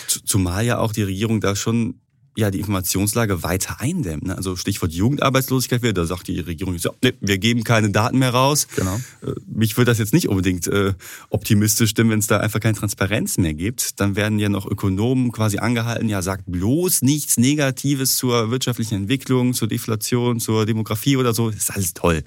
Zumal 0.08 0.66
ja 0.66 0.80
auch 0.80 0.92
die 0.92 1.04
Regierung 1.04 1.40
da 1.40 1.56
schon 1.56 2.00
ja 2.38 2.51
die 2.51 2.60
Informationslage 2.60 3.44
weiter 3.44 3.81
eindämmt. 3.81 4.28
Ne? 4.28 4.38
Also 4.38 4.56
Stichwort 4.56 4.94
Jugendarbeitslosigkeit 4.94 5.81
wird, 5.81 5.98
da 5.98 6.06
sagt 6.06 6.28
die 6.28 6.39
Regierung, 6.39 6.78
so, 6.78 6.92
nee, 7.04 7.13
wir 7.19 7.39
geben 7.39 7.63
keine 7.63 7.89
Daten 7.89 8.19
mehr 8.19 8.30
raus. 8.30 8.68
Genau. 8.75 8.95
Äh, 9.23 9.31
mich 9.47 9.76
würde 9.76 9.92
das 9.92 9.97
jetzt 9.97 10.14
nicht 10.14 10.30
unbedingt 10.30 10.68
äh, 10.68 10.94
optimistisch 11.30 11.90
stimmen, 11.90 12.11
wenn 12.11 12.19
es 12.19 12.28
da 12.28 12.38
einfach 12.38 12.59
keine 12.59 12.78
Transparenz 12.78 13.38
mehr 13.38 13.56
gibt. 13.56 14.00
Dann 14.00 14.16
werden 14.16 14.38
ja 14.38 14.50
noch 14.50 14.68
Ökonomen 14.68 15.31
quasi 15.31 15.57
angehalten, 15.57 16.09
ja, 16.09 16.21
sagt 16.21 16.44
bloß 16.45 17.02
nichts 17.02 17.38
Negatives 17.38 18.18
zur 18.18 18.52
wirtschaftlichen 18.52 18.95
Entwicklung, 18.95 19.54
zur 19.54 19.68
Deflation, 19.68 20.40
zur 20.40 20.66
Demografie 20.66 21.18
oder 21.18 21.33
so. 21.33 21.50
Das 21.50 21.59
ist 21.59 21.71
alles 21.71 21.94
toll. 21.94 22.23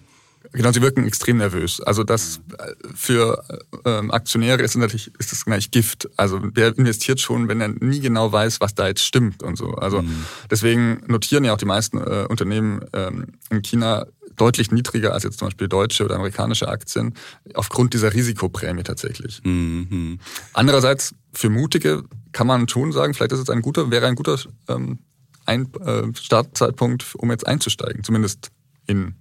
Genau, 0.52 0.72
sie 0.72 0.82
wirken 0.82 1.06
extrem 1.06 1.36
nervös. 1.36 1.80
Also 1.80 2.02
das 2.02 2.40
äh, 2.58 2.72
für 2.94 3.44
ähm, 3.84 4.10
Aktionäre 4.10 4.62
ist 4.62 4.76
natürlich 4.76 5.12
ist 5.18 5.32
das 5.32 5.44
gleich 5.44 5.70
Gift. 5.70 6.08
Also 6.16 6.38
der 6.38 6.76
investiert 6.76 7.20
schon, 7.20 7.48
wenn 7.48 7.60
er 7.60 7.68
nie 7.68 8.00
genau 8.00 8.32
weiß, 8.32 8.60
was 8.60 8.74
da 8.74 8.88
jetzt 8.88 9.04
stimmt 9.04 9.42
und 9.42 9.56
so. 9.56 9.74
Also 9.74 10.02
mhm. 10.02 10.24
deswegen 10.50 11.02
notieren 11.06 11.44
ja 11.44 11.52
auch 11.52 11.58
die 11.58 11.66
meisten 11.66 11.98
äh, 11.98 12.26
Unternehmen 12.28 12.84
ähm, 12.92 13.26
in 13.50 13.62
China 13.62 14.06
deutlich 14.36 14.70
niedriger 14.72 15.12
als 15.12 15.24
jetzt 15.24 15.38
zum 15.38 15.48
Beispiel 15.48 15.68
deutsche 15.68 16.04
oder 16.04 16.16
amerikanische 16.16 16.68
Aktien 16.68 17.14
aufgrund 17.54 17.92
dieser 17.92 18.14
Risikoprämie 18.14 18.82
tatsächlich. 18.82 19.42
Mhm. 19.44 20.18
Andererseits 20.54 21.14
für 21.32 21.50
Mutige 21.50 22.04
kann 22.32 22.46
man 22.46 22.66
schon 22.68 22.92
sagen, 22.92 23.12
vielleicht 23.12 23.32
ist 23.32 23.40
es 23.40 23.50
ein 23.50 23.60
guter, 23.60 23.90
wäre 23.90 24.06
ein 24.06 24.14
guter 24.14 24.38
ähm, 24.68 25.00
ein, 25.44 25.72
äh, 25.80 26.04
Startzeitpunkt, 26.14 27.14
um 27.16 27.30
jetzt 27.30 27.46
einzusteigen, 27.46 28.02
zumindest 28.02 28.50
in 28.86 29.14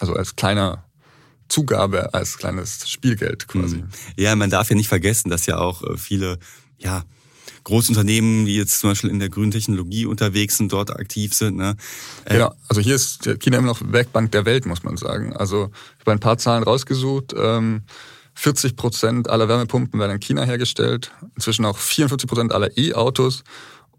also 0.00 0.14
als 0.14 0.34
kleiner 0.34 0.84
Zugabe, 1.48 2.14
als 2.14 2.38
kleines 2.38 2.88
Spielgeld 2.88 3.48
quasi. 3.48 3.78
Mhm. 3.78 3.88
Ja, 4.16 4.34
man 4.36 4.50
darf 4.50 4.70
ja 4.70 4.76
nicht 4.76 4.88
vergessen, 4.88 5.30
dass 5.30 5.46
ja 5.46 5.58
auch 5.58 5.82
äh, 5.82 5.96
viele, 5.96 6.38
ja, 6.78 7.04
Großunternehmen, 7.64 8.46
die 8.46 8.56
jetzt 8.56 8.80
zum 8.80 8.90
Beispiel 8.90 9.10
in 9.10 9.18
der 9.18 9.28
grünen 9.28 9.50
Technologie 9.50 10.06
unterwegs 10.06 10.56
sind, 10.56 10.72
dort 10.72 10.90
aktiv 10.90 11.34
sind. 11.34 11.56
Ne? 11.56 11.76
Äh, 12.24 12.34
genau, 12.34 12.54
also 12.68 12.80
hier 12.80 12.94
ist 12.94 13.28
China 13.38 13.58
immer 13.58 13.66
noch 13.66 13.82
Werkbank 13.84 14.32
der 14.32 14.46
Welt, 14.46 14.64
muss 14.64 14.82
man 14.82 14.96
sagen. 14.96 15.36
Also 15.36 15.70
ich 15.98 16.00
habe 16.00 16.12
ein 16.12 16.20
paar 16.20 16.38
Zahlen 16.38 16.62
rausgesucht. 16.62 17.34
40 18.34 18.70
ähm, 18.70 18.76
Prozent 18.76 19.28
aller 19.28 19.48
Wärmepumpen 19.48 20.00
werden 20.00 20.12
in 20.12 20.20
China 20.20 20.44
hergestellt, 20.44 21.12
inzwischen 21.34 21.66
auch 21.66 21.76
44 21.76 22.28
Prozent 22.28 22.52
aller 22.52 22.76
E-Autos 22.78 23.44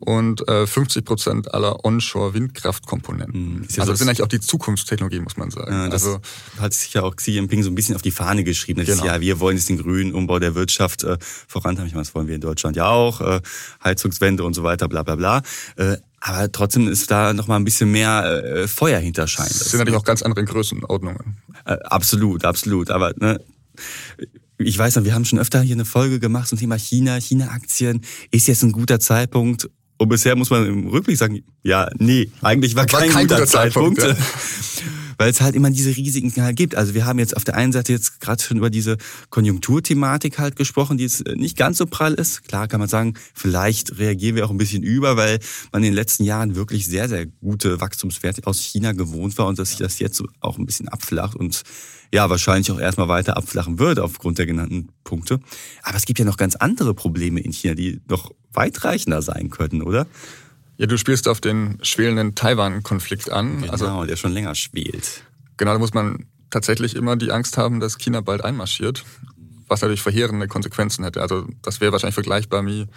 und 0.01 0.47
äh, 0.47 0.67
50 0.67 1.05
Prozent 1.05 1.53
aller 1.53 1.85
Onshore-Windkraftkomponenten. 1.85 3.55
Mhm. 3.55 3.67
Ja 3.69 3.79
also 3.79 3.91
das 3.91 3.99
sind 3.99 4.09
eigentlich 4.09 4.23
auch 4.23 4.27
die 4.27 4.39
Zukunftstechnologien, 4.39 5.23
muss 5.23 5.37
man 5.37 5.51
sagen. 5.51 5.71
Ja, 5.71 5.89
das 5.89 6.05
also 6.05 6.19
hat 6.59 6.73
sich 6.73 6.93
ja 6.93 7.03
auch 7.03 7.15
Xi 7.15 7.31
Jinping 7.31 7.63
so 7.63 7.69
ein 7.69 7.75
bisschen 7.75 7.95
auf 7.95 8.01
die 8.01 8.11
Fahne 8.11 8.43
geschrieben. 8.43 8.83
Genau. 8.85 9.05
Ja, 9.05 9.21
wir 9.21 9.39
wollen 9.39 9.57
jetzt 9.57 9.69
den 9.69 9.77
grünen 9.77 10.13
Umbau 10.13 10.39
der 10.39 10.55
Wirtschaft 10.55 11.03
äh, 11.03 11.17
vorantreiben. 11.47 11.87
Ich 11.87 11.93
meine, 11.93 12.05
das 12.05 12.15
wollen 12.15 12.27
wir 12.27 12.35
in 12.35 12.41
Deutschland 12.41 12.75
ja 12.75 12.87
auch. 12.87 13.21
Äh, 13.21 13.41
Heizungswende 13.83 14.43
und 14.43 14.53
so 14.53 14.63
weiter, 14.63 14.87
bla 14.87 15.03
bla 15.03 15.15
bla. 15.15 15.41
Äh, 15.77 15.97
Aber 16.19 16.51
trotzdem 16.51 16.87
ist 16.87 17.09
da 17.09 17.33
noch 17.33 17.47
mal 17.47 17.55
ein 17.55 17.63
bisschen 17.63 17.91
mehr 17.91 18.43
äh, 18.43 18.67
Feuer 18.67 18.99
hinter 18.99 19.27
scheint. 19.27 19.49
Das 19.49 19.69
sind 19.69 19.79
natürlich 19.79 19.99
auch 19.99 20.05
ganz 20.05 20.21
andere 20.21 20.43
Größenordnungen. 20.45 21.37
Äh, 21.65 21.73
absolut, 21.83 22.45
absolut. 22.45 22.89
Aber 22.89 23.13
ne, 23.17 23.39
ich 24.57 24.77
weiß 24.77 24.95
noch, 24.95 25.03
wir 25.03 25.13
haben 25.13 25.25
schon 25.25 25.39
öfter 25.39 25.61
hier 25.61 25.75
eine 25.75 25.85
Folge 25.85 26.19
gemacht 26.19 26.47
zum 26.47 26.57
Thema 26.57 26.77
China, 26.77 27.19
China-Aktien. 27.19 28.01
Ist 28.31 28.47
jetzt 28.47 28.63
ein 28.63 28.71
guter 28.71 28.99
Zeitpunkt? 28.99 29.69
Und 30.01 30.09
bisher 30.09 30.35
muss 30.35 30.49
man 30.49 30.65
im 30.65 30.87
Rückblick 30.87 31.15
sagen, 31.15 31.43
ja, 31.61 31.87
nee, 31.99 32.31
eigentlich 32.41 32.75
war, 32.75 32.91
war 32.91 33.01
kein, 33.01 33.11
kein, 33.11 33.27
guter, 33.27 33.35
guter 33.35 33.47
Zeitpunkt. 33.47 34.01
Zeitpunkt 34.01 34.19
ja. 34.19 34.85
weil 35.19 35.29
es 35.29 35.41
halt 35.41 35.53
immer 35.53 35.69
diese 35.69 35.95
Risiken 35.95 36.33
halt 36.41 36.55
gibt. 36.55 36.73
Also 36.73 36.95
wir 36.95 37.05
haben 37.05 37.19
jetzt 37.19 37.37
auf 37.37 37.43
der 37.43 37.53
einen 37.53 37.71
Seite 37.71 37.93
jetzt 37.93 38.19
gerade 38.19 38.41
schon 38.41 38.57
über 38.57 38.71
diese 38.71 38.97
Konjunkturthematik 39.29 40.39
halt 40.39 40.55
gesprochen, 40.55 40.97
die 40.97 41.03
jetzt 41.03 41.27
nicht 41.27 41.55
ganz 41.55 41.77
so 41.77 41.85
prall 41.85 42.15
ist. 42.15 42.47
Klar 42.47 42.67
kann 42.67 42.79
man 42.79 42.89
sagen, 42.89 43.13
vielleicht 43.35 43.99
reagieren 43.99 44.35
wir 44.35 44.47
auch 44.47 44.49
ein 44.49 44.57
bisschen 44.57 44.81
über, 44.81 45.17
weil 45.17 45.37
man 45.71 45.83
in 45.83 45.89
den 45.89 45.93
letzten 45.93 46.23
Jahren 46.23 46.55
wirklich 46.55 46.87
sehr, 46.87 47.07
sehr 47.07 47.27
gute 47.27 47.79
Wachstumswerte 47.79 48.47
aus 48.47 48.59
China 48.59 48.93
gewohnt 48.93 49.37
war 49.37 49.45
und 49.45 49.59
dass 49.59 49.69
sich 49.69 49.77
das 49.77 49.99
jetzt 49.99 50.23
auch 50.39 50.57
ein 50.57 50.65
bisschen 50.65 50.87
abflacht 50.87 51.35
und 51.35 51.61
ja, 52.13 52.29
wahrscheinlich 52.29 52.71
auch 52.71 52.79
erstmal 52.79 53.07
weiter 53.07 53.37
abflachen 53.37 53.79
wird 53.79 53.99
aufgrund 53.99 54.37
der 54.37 54.45
genannten 54.45 54.89
Punkte. 55.03 55.39
Aber 55.83 55.95
es 55.95 56.05
gibt 56.05 56.19
ja 56.19 56.25
noch 56.25 56.37
ganz 56.37 56.55
andere 56.55 56.93
Probleme 56.93 57.39
in 57.39 57.51
China, 57.53 57.73
die 57.73 58.01
noch 58.09 58.31
weitreichender 58.53 59.21
sein 59.21 59.49
könnten, 59.49 59.81
oder? 59.81 60.07
Ja, 60.77 60.87
du 60.87 60.97
spielst 60.97 61.27
auf 61.27 61.39
den 61.39 61.77
schwelenden 61.83 62.35
Taiwan-Konflikt 62.35 63.29
an. 63.29 63.61
Genau, 63.61 63.71
also, 63.71 64.05
der 64.05 64.15
schon 64.15 64.33
länger 64.33 64.55
schwelt. 64.55 65.23
Genau, 65.57 65.73
da 65.73 65.79
muss 65.79 65.93
man 65.93 66.25
tatsächlich 66.49 66.95
immer 66.95 67.15
die 67.15 67.31
Angst 67.31 67.57
haben, 67.57 67.79
dass 67.79 67.97
China 67.97 68.21
bald 68.21 68.43
einmarschiert, 68.43 69.05
was 69.67 69.81
natürlich 69.81 70.01
verheerende 70.01 70.47
Konsequenzen 70.47 71.05
hätte. 71.05 71.21
Also 71.21 71.47
das 71.61 71.81
wäre 71.81 71.91
wahrscheinlich 71.91 72.15
vergleichbar 72.15 72.61
mit 72.61 72.89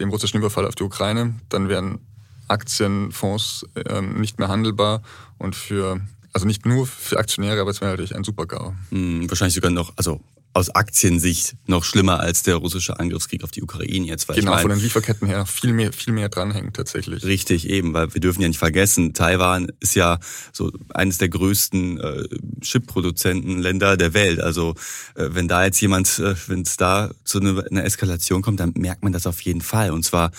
dem 0.00 0.10
russischen 0.10 0.38
Überfall 0.38 0.66
auf 0.66 0.74
die 0.74 0.82
Ukraine. 0.82 1.34
Dann 1.48 1.68
wären 1.68 2.00
Aktienfonds 2.48 3.66
ähm, 3.88 4.20
nicht 4.20 4.38
mehr 4.38 4.48
handelbar 4.48 5.02
und 5.38 5.54
für 5.54 6.00
also 6.36 6.46
nicht 6.46 6.66
nur 6.66 6.86
für 6.86 7.18
Aktionäre, 7.18 7.62
aber 7.62 7.70
es 7.70 7.80
wäre 7.80 7.92
natürlich 7.92 8.14
ein 8.14 8.22
Super-GAU. 8.22 8.74
Hm, 8.90 9.30
wahrscheinlich 9.30 9.54
sogar 9.54 9.70
noch, 9.70 9.94
also 9.96 10.20
aus 10.52 10.68
Aktiensicht 10.68 11.56
noch 11.66 11.82
schlimmer 11.82 12.20
als 12.20 12.42
der 12.42 12.56
russische 12.56 13.00
Angriffskrieg 13.00 13.42
auf 13.42 13.52
die 13.52 13.62
Ukraine 13.62 14.06
jetzt. 14.06 14.28
Weil 14.28 14.36
genau, 14.36 14.50
ich 14.50 14.56
mein, 14.56 14.62
von 14.62 14.70
den 14.72 14.80
Lieferketten 14.80 15.28
her 15.28 15.46
viel 15.46 15.72
mehr, 15.72 15.94
viel 15.94 16.12
mehr 16.12 16.28
dranhängt 16.28 16.76
tatsächlich. 16.76 17.24
Richtig, 17.24 17.70
eben, 17.70 17.94
weil 17.94 18.12
wir 18.12 18.20
dürfen 18.20 18.42
ja 18.42 18.48
nicht 18.48 18.58
vergessen, 18.58 19.14
Taiwan 19.14 19.68
ist 19.80 19.94
ja 19.94 20.18
so 20.52 20.70
eines 20.92 21.16
der 21.16 21.30
größten 21.30 22.00
äh, 22.00 22.24
Chip-Produzentenländer 22.60 23.96
der 23.96 24.12
Welt. 24.12 24.38
Also 24.38 24.74
äh, 25.14 25.28
wenn 25.30 25.48
da 25.48 25.64
jetzt 25.64 25.80
jemand, 25.80 26.18
äh, 26.18 26.34
wenn 26.48 26.60
es 26.60 26.76
da 26.76 27.12
zu 27.24 27.40
einer 27.40 27.64
eine 27.70 27.82
Eskalation 27.82 28.42
kommt, 28.42 28.60
dann 28.60 28.74
merkt 28.76 29.02
man 29.02 29.14
das 29.14 29.26
auf 29.26 29.40
jeden 29.40 29.62
Fall. 29.62 29.90
Und 29.90 30.04
zwar 30.04 30.32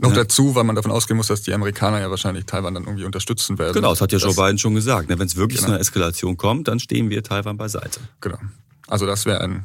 noch 0.00 0.10
ja. 0.10 0.18
dazu, 0.18 0.54
weil 0.54 0.64
man 0.64 0.76
davon 0.76 0.90
ausgehen 0.90 1.16
muss, 1.16 1.28
dass 1.28 1.42
die 1.42 1.52
Amerikaner 1.52 2.00
ja 2.00 2.10
wahrscheinlich 2.10 2.44
Taiwan 2.44 2.74
dann 2.74 2.84
irgendwie 2.84 3.04
unterstützen 3.04 3.58
werden. 3.58 3.74
Genau, 3.74 3.90
das 3.90 4.00
hat 4.00 4.12
ja 4.12 4.18
Joe 4.18 4.34
Biden 4.34 4.58
schon 4.58 4.74
gesagt. 4.74 5.08
Ne? 5.08 5.18
Wenn 5.18 5.26
es 5.26 5.36
wirklich 5.36 5.58
genau. 5.58 5.68
zu 5.68 5.72
einer 5.72 5.80
Eskalation 5.80 6.36
kommt, 6.36 6.68
dann 6.68 6.78
stehen 6.78 7.10
wir 7.10 7.22
Taiwan 7.22 7.56
beiseite. 7.56 8.00
Genau. 8.20 8.38
Also 8.86 9.06
das 9.06 9.26
wäre 9.26 9.40
eine 9.40 9.64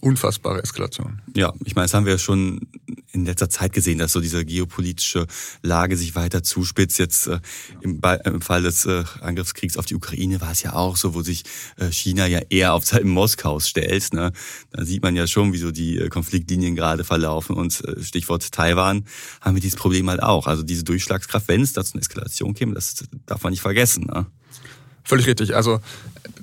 unfassbare 0.00 0.62
Eskalation. 0.62 1.20
Ja, 1.36 1.52
ich 1.64 1.74
meine, 1.74 1.84
das 1.84 1.94
haben 1.94 2.06
wir 2.06 2.12
ja 2.12 2.18
schon 2.18 2.68
in 3.12 3.24
letzter 3.24 3.48
Zeit 3.48 3.72
gesehen, 3.72 3.98
dass 3.98 4.12
so 4.12 4.20
diese 4.20 4.44
geopolitische 4.44 5.26
Lage 5.62 5.96
sich 5.96 6.14
weiter 6.14 6.42
zuspitzt. 6.42 6.98
Jetzt 6.98 7.26
äh, 7.26 7.40
im, 7.80 8.00
im, 8.24 8.40
Fall 8.40 8.62
des 8.62 8.86
äh, 8.86 9.04
Angriffskriegs 9.20 9.76
auf 9.76 9.86
die 9.86 9.94
Ukraine 9.94 10.40
war 10.40 10.52
es 10.52 10.62
ja 10.62 10.74
auch 10.74 10.96
so, 10.96 11.14
wo 11.14 11.22
sich 11.22 11.44
äh, 11.76 11.90
China 11.90 12.26
ja 12.26 12.40
eher 12.50 12.74
auf 12.74 12.84
Seiten 12.86 13.08
Moskaus 13.08 13.68
stellt. 13.68 14.12
Ne? 14.12 14.32
Da 14.70 14.84
sieht 14.84 15.02
man 15.02 15.16
ja 15.16 15.26
schon, 15.26 15.52
wie 15.52 15.58
so 15.58 15.70
die 15.70 15.98
äh, 15.98 16.08
Konfliktlinien 16.08 16.76
gerade 16.76 17.04
verlaufen. 17.04 17.56
Und 17.56 17.82
äh, 17.84 18.02
Stichwort 18.02 18.52
Taiwan 18.52 19.04
haben 19.40 19.56
wir 19.56 19.62
dieses 19.62 19.78
Problem 19.78 20.08
halt 20.10 20.22
auch. 20.22 20.46
Also 20.46 20.62
diese 20.62 20.84
Durchschlagskraft, 20.84 21.48
wenn 21.48 21.62
es 21.62 21.72
da 21.72 21.84
zu 21.84 21.94
einer 21.94 22.02
Eskalation 22.02 22.54
käme, 22.54 22.74
das 22.74 23.04
darf 23.26 23.42
man 23.42 23.52
nicht 23.52 23.62
vergessen. 23.62 24.04
Ne? 24.04 24.26
Völlig 25.08 25.26
richtig. 25.26 25.56
Also 25.56 25.80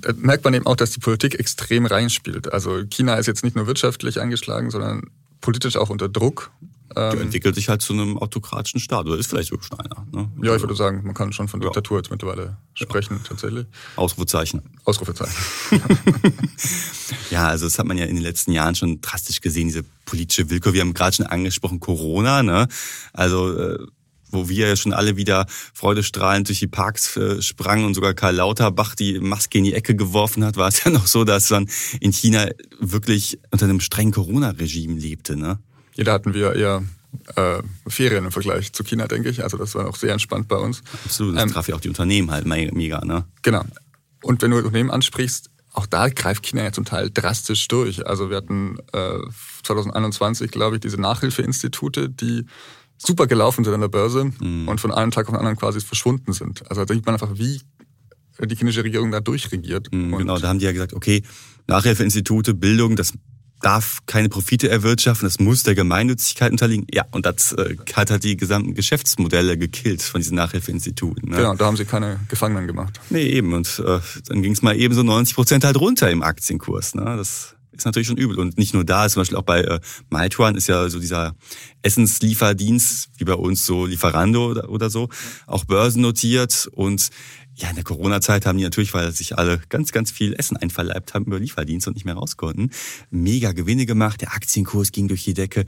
da 0.00 0.12
merkt 0.16 0.44
man 0.44 0.52
eben 0.52 0.66
auch, 0.66 0.74
dass 0.74 0.90
die 0.90 0.98
Politik 0.98 1.38
extrem 1.38 1.86
reinspielt. 1.86 2.52
Also 2.52 2.82
China 2.90 3.14
ist 3.14 3.26
jetzt 3.28 3.44
nicht 3.44 3.54
nur 3.54 3.68
wirtschaftlich 3.68 4.20
angeschlagen, 4.20 4.72
sondern 4.72 5.04
politisch 5.40 5.76
auch 5.76 5.88
unter 5.88 6.08
Druck. 6.08 6.50
Der 6.96 7.12
ähm, 7.12 7.20
entwickelt 7.20 7.54
sich 7.54 7.68
halt 7.68 7.80
zu 7.80 7.92
einem 7.92 8.18
autokratischen 8.18 8.80
Staat 8.80 9.06
oder 9.06 9.18
ist 9.18 9.28
vielleicht 9.28 9.50
sogar 9.50 9.64
schon 9.64 9.78
einer. 9.78 10.04
Ne? 10.10 10.28
Ja, 10.42 10.56
ich 10.56 10.62
würde 10.62 10.74
sagen, 10.74 11.02
man 11.04 11.14
kann 11.14 11.32
schon 11.32 11.46
von 11.46 11.60
Diktatur 11.60 11.98
jetzt 11.98 12.10
mittlerweile 12.10 12.56
sprechen, 12.74 13.18
ja. 13.18 13.28
tatsächlich. 13.28 13.66
Ausrufezeichen. 13.94 14.62
Ausrufezeichen. 14.84 15.34
ja, 17.30 17.46
also 17.46 17.66
das 17.66 17.78
hat 17.78 17.86
man 17.86 17.98
ja 17.98 18.06
in 18.06 18.16
den 18.16 18.24
letzten 18.24 18.50
Jahren 18.50 18.74
schon 18.74 19.00
drastisch 19.00 19.40
gesehen, 19.40 19.68
diese 19.68 19.84
politische 20.06 20.50
Willkür. 20.50 20.72
Wir 20.72 20.80
haben 20.80 20.94
gerade 20.94 21.14
schon 21.14 21.26
angesprochen, 21.26 21.78
Corona. 21.78 22.42
Ne? 22.42 22.66
Also 23.12 23.56
äh, 23.56 23.78
wo 24.30 24.48
wir 24.48 24.68
ja 24.68 24.76
schon 24.76 24.92
alle 24.92 25.16
wieder 25.16 25.46
freudestrahlend 25.48 26.48
durch 26.48 26.58
die 26.58 26.66
Parks 26.66 27.16
äh, 27.16 27.40
sprangen 27.42 27.84
und 27.84 27.94
sogar 27.94 28.14
Karl 28.14 28.36
Lauterbach 28.36 28.94
die 28.94 29.20
Maske 29.20 29.58
in 29.58 29.64
die 29.64 29.74
Ecke 29.74 29.94
geworfen 29.94 30.44
hat, 30.44 30.56
war 30.56 30.68
es 30.68 30.82
ja 30.84 30.90
noch 30.90 31.06
so, 31.06 31.24
dass 31.24 31.50
man 31.50 31.68
in 32.00 32.12
China 32.12 32.48
wirklich 32.80 33.38
unter 33.50 33.66
einem 33.66 33.80
strengen 33.80 34.12
Corona-Regime 34.12 34.98
lebte. 34.98 35.36
Ne? 35.36 35.58
Ja, 35.94 36.04
da 36.04 36.12
hatten 36.14 36.34
wir 36.34 36.54
eher 36.54 36.82
äh, 37.34 37.62
Ferien 37.86 38.24
im 38.24 38.32
Vergleich 38.32 38.72
zu 38.72 38.84
China, 38.84 39.06
denke 39.06 39.28
ich. 39.28 39.42
Also 39.42 39.56
das 39.56 39.74
war 39.74 39.88
auch 39.88 39.96
sehr 39.96 40.12
entspannt 40.12 40.48
bei 40.48 40.56
uns. 40.56 40.82
Absolut, 41.04 41.36
das 41.36 41.42
ähm, 41.42 41.52
traf 41.52 41.68
ja 41.68 41.74
auch 41.74 41.80
die 41.80 41.88
Unternehmen 41.88 42.30
halt 42.30 42.46
mega, 42.46 43.04
ne? 43.04 43.24
Genau. 43.42 43.64
Und 44.22 44.42
wenn 44.42 44.50
du 44.50 44.58
Unternehmen 44.58 44.90
ansprichst, 44.90 45.50
auch 45.72 45.86
da 45.86 46.08
greift 46.08 46.42
China 46.42 46.64
ja 46.64 46.72
zum 46.72 46.84
Teil 46.84 47.10
drastisch 47.10 47.68
durch. 47.68 48.06
Also 48.06 48.30
wir 48.30 48.38
hatten 48.38 48.78
äh, 48.92 49.18
2021, 49.62 50.50
glaube 50.50 50.76
ich, 50.76 50.80
diese 50.80 50.98
Nachhilfeinstitute, 50.98 52.08
die 52.08 52.46
super 52.98 53.26
gelaufen 53.26 53.64
sind 53.64 53.74
an 53.74 53.80
der 53.80 53.88
Börse 53.88 54.30
mhm. 54.40 54.68
und 54.68 54.80
von 54.80 54.92
einem 54.92 55.10
Tag 55.10 55.26
auf 55.26 55.32
den 55.32 55.38
anderen 55.38 55.56
quasi 55.56 55.80
verschwunden 55.80 56.32
sind. 56.32 56.68
Also 56.70 56.84
da 56.84 56.94
sieht 56.94 57.06
man 57.06 57.14
einfach, 57.14 57.30
wie 57.34 57.60
die 58.44 58.54
chinesische 58.54 58.84
Regierung 58.84 59.10
da 59.10 59.20
durchregiert. 59.20 59.88
Mhm, 59.92 60.16
genau, 60.16 60.38
da 60.38 60.48
haben 60.48 60.58
die 60.58 60.66
ja 60.66 60.72
gesagt, 60.72 60.92
okay, 60.92 61.22
Nachhilfeinstitute, 61.66 62.54
Bildung, 62.54 62.96
das 62.96 63.12
darf 63.60 64.00
keine 64.06 64.28
Profite 64.28 64.68
erwirtschaften, 64.68 65.26
das 65.26 65.40
muss 65.40 65.62
der 65.62 65.74
Gemeinnützigkeit 65.74 66.52
unterliegen. 66.52 66.86
Ja, 66.92 67.04
und 67.10 67.24
das 67.24 67.52
äh, 67.52 67.76
hat 67.94 68.10
halt 68.10 68.22
die 68.24 68.36
gesamten 68.36 68.74
Geschäftsmodelle 68.74 69.56
gekillt 69.56 70.02
von 70.02 70.20
diesen 70.20 70.36
Nachhilfeinstituten. 70.36 71.30
Ne? 71.30 71.36
Genau, 71.36 71.54
da 71.54 71.64
haben 71.64 71.76
sie 71.76 71.86
keine 71.86 72.20
Gefangenen 72.28 72.66
gemacht. 72.66 73.00
Nee, 73.08 73.24
eben. 73.24 73.54
Und 73.54 73.82
äh, 73.84 74.00
dann 74.28 74.42
ging 74.42 74.52
es 74.52 74.62
mal 74.62 74.76
eben 74.76 74.94
so 74.94 75.02
90 75.02 75.34
Prozent 75.34 75.64
halt 75.64 75.80
runter 75.80 76.10
im 76.10 76.22
Aktienkurs. 76.22 76.94
Ne? 76.94 77.04
Das 77.16 77.55
ist 77.76 77.84
natürlich 77.84 78.08
schon 78.08 78.16
übel. 78.16 78.38
Und 78.38 78.58
nicht 78.58 78.74
nur 78.74 78.84
da, 78.84 79.08
zum 79.08 79.20
Beispiel 79.20 79.38
auch 79.38 79.42
bei 79.42 79.60
äh, 79.60 79.80
Meituan 80.10 80.56
ist 80.56 80.68
ja 80.68 80.88
so 80.88 80.98
dieser 80.98 81.34
Essenslieferdienst, 81.82 83.10
wie 83.18 83.24
bei 83.24 83.34
uns 83.34 83.64
so 83.66 83.86
Lieferando 83.86 84.50
oder, 84.50 84.68
oder 84.68 84.90
so, 84.90 85.08
auch 85.46 85.64
börsennotiert. 85.64 86.68
Und 86.72 87.10
ja, 87.56 87.70
in 87.70 87.74
der 87.74 87.84
Corona-Zeit 87.84 88.44
haben 88.44 88.58
die 88.58 88.64
natürlich, 88.64 88.92
weil 88.92 89.10
sich 89.12 89.38
alle 89.38 89.60
ganz, 89.70 89.90
ganz 89.90 90.10
viel 90.10 90.34
Essen 90.34 90.58
einverleibt 90.58 91.14
haben 91.14 91.24
über 91.24 91.38
Lieferdienst 91.38 91.88
und 91.88 91.94
nicht 91.94 92.04
mehr 92.04 92.14
raus 92.14 92.36
konnten, 92.36 92.70
mega 93.10 93.52
Gewinne 93.52 93.86
gemacht. 93.86 94.20
Der 94.20 94.34
Aktienkurs 94.34 94.92
ging 94.92 95.08
durch 95.08 95.24
die 95.24 95.32
Decke. 95.32 95.64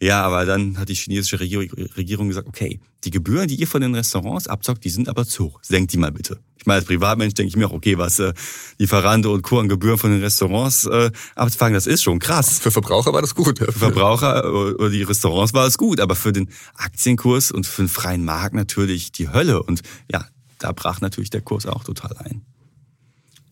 Ja, 0.00 0.22
aber 0.22 0.46
dann 0.46 0.78
hat 0.78 0.88
die 0.88 0.94
chinesische 0.94 1.40
Regierung 1.40 2.28
gesagt, 2.28 2.46
okay, 2.46 2.80
die 3.02 3.10
Gebühren, 3.10 3.48
die 3.48 3.56
ihr 3.56 3.66
von 3.66 3.80
den 3.80 3.94
Restaurants 3.94 4.46
abzockt, 4.46 4.84
die 4.84 4.90
sind 4.90 5.08
aber 5.08 5.26
zu 5.26 5.46
hoch. 5.46 5.58
Senkt 5.62 5.92
die 5.92 5.96
mal 5.96 6.12
bitte. 6.12 6.38
Ich 6.56 6.66
meine, 6.66 6.78
als 6.78 6.86
Privatmensch 6.86 7.34
denke 7.34 7.48
ich 7.48 7.56
mir 7.56 7.66
auch, 7.66 7.72
okay, 7.72 7.98
was 7.98 8.20
äh, 8.20 8.32
Lieferando 8.78 9.34
und 9.34 9.42
Co. 9.42 9.58
an 9.58 9.68
Gebühren 9.68 9.98
von 9.98 10.12
den 10.12 10.20
Restaurants 10.20 10.86
äh, 10.86 11.10
abzufangen, 11.34 11.74
das 11.74 11.88
ist 11.88 12.04
schon 12.04 12.20
krass. 12.20 12.60
Für 12.60 12.70
Verbraucher 12.70 13.12
war 13.12 13.20
das 13.20 13.34
gut. 13.34 13.58
Für 13.58 13.72
Verbraucher 13.72 14.44
äh, 14.44 14.46
oder 14.46 14.90
die 14.90 15.02
Restaurants 15.02 15.54
war 15.54 15.66
es 15.66 15.76
gut, 15.76 15.98
aber 15.98 16.14
für 16.14 16.32
den 16.32 16.48
Aktienkurs 16.76 17.50
und 17.50 17.66
für 17.66 17.82
den 17.82 17.88
freien 17.88 18.24
Markt 18.24 18.54
natürlich 18.54 19.10
die 19.10 19.28
Hölle. 19.28 19.60
Und 19.60 19.82
ja, 20.08 20.24
da 20.62 20.72
brach 20.72 21.00
natürlich 21.00 21.30
der 21.30 21.40
Kurs 21.40 21.66
auch 21.66 21.84
total 21.84 22.16
ein. 22.18 22.42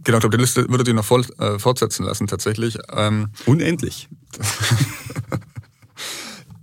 Genau, 0.05 0.17
ich 0.19 0.21
glaube, 0.23 0.37
die 0.37 0.41
Liste 0.41 0.69
würde 0.69 0.89
ich 0.89 0.95
noch 0.95 1.05
voll, 1.05 1.27
äh, 1.39 1.59
fortsetzen 1.59 2.05
lassen 2.05 2.27
tatsächlich. 2.27 2.79
Ähm, 2.91 3.31
Unendlich. 3.47 4.09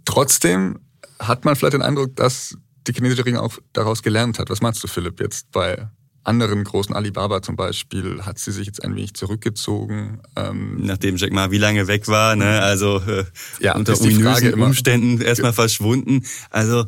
Trotzdem 0.06 0.80
hat 1.20 1.46
man 1.46 1.56
vielleicht 1.56 1.74
den 1.74 1.82
Eindruck, 1.82 2.16
dass 2.16 2.58
die 2.88 2.94
chinesische 2.94 3.26
Regierung 3.26 3.46
auch 3.46 3.58
daraus 3.74 4.02
gelernt 4.02 4.40
hat. 4.40 4.50
Was 4.50 4.62
meinst 4.62 4.84
du, 4.84 4.88
Philipp, 4.88 5.20
jetzt 5.20 5.52
bei 5.52 5.88
anderen 6.24 6.64
großen 6.64 6.94
Alibaba 6.94 7.42
zum 7.42 7.56
Beispiel 7.56 8.22
hat 8.24 8.38
sie 8.40 8.52
sich 8.52 8.68
jetzt 8.68 8.84
ein 8.84 8.96
wenig 8.96 9.14
zurückgezogen. 9.14 10.22
Ähm 10.36 10.78
Nachdem 10.82 11.16
Jack 11.16 11.32
Ma 11.32 11.52
wie 11.52 11.58
lange 11.58 11.88
weg 11.88 12.08
war, 12.08 12.36
ne? 12.36 12.62
also 12.62 13.00
äh, 13.00 13.24
ja, 13.60 13.76
unter 13.76 14.00
ominösen 14.00 14.54
Umständen 14.56 15.22
erstmal 15.22 15.54
verschwunden. 15.54 16.26
Also 16.50 16.86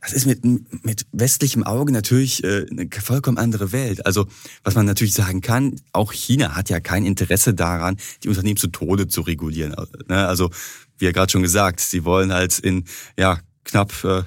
das 0.00 0.12
ist 0.12 0.26
mit, 0.26 0.44
mit 0.84 1.06
westlichem 1.12 1.62
Auge 1.62 1.92
natürlich 1.92 2.42
äh, 2.42 2.66
eine 2.70 2.88
vollkommen 2.90 3.38
andere 3.38 3.72
Welt. 3.72 4.06
Also 4.06 4.26
was 4.64 4.74
man 4.74 4.86
natürlich 4.86 5.14
sagen 5.14 5.40
kann, 5.40 5.76
auch 5.92 6.12
China 6.12 6.56
hat 6.56 6.70
ja 6.70 6.80
kein 6.80 7.04
Interesse 7.04 7.54
daran, 7.54 7.96
die 8.22 8.28
Unternehmen 8.28 8.56
zu 8.56 8.68
Tode 8.68 9.08
zu 9.08 9.20
regulieren. 9.20 9.74
Ne? 10.08 10.26
Also 10.26 10.50
wie 10.98 11.04
ja 11.06 11.12
gerade 11.12 11.30
schon 11.30 11.42
gesagt, 11.42 11.80
sie 11.80 12.04
wollen 12.04 12.32
halt 12.32 12.58
in 12.58 12.84
ja 13.18 13.40
knapp 13.64 13.92
äh, 14.04 14.22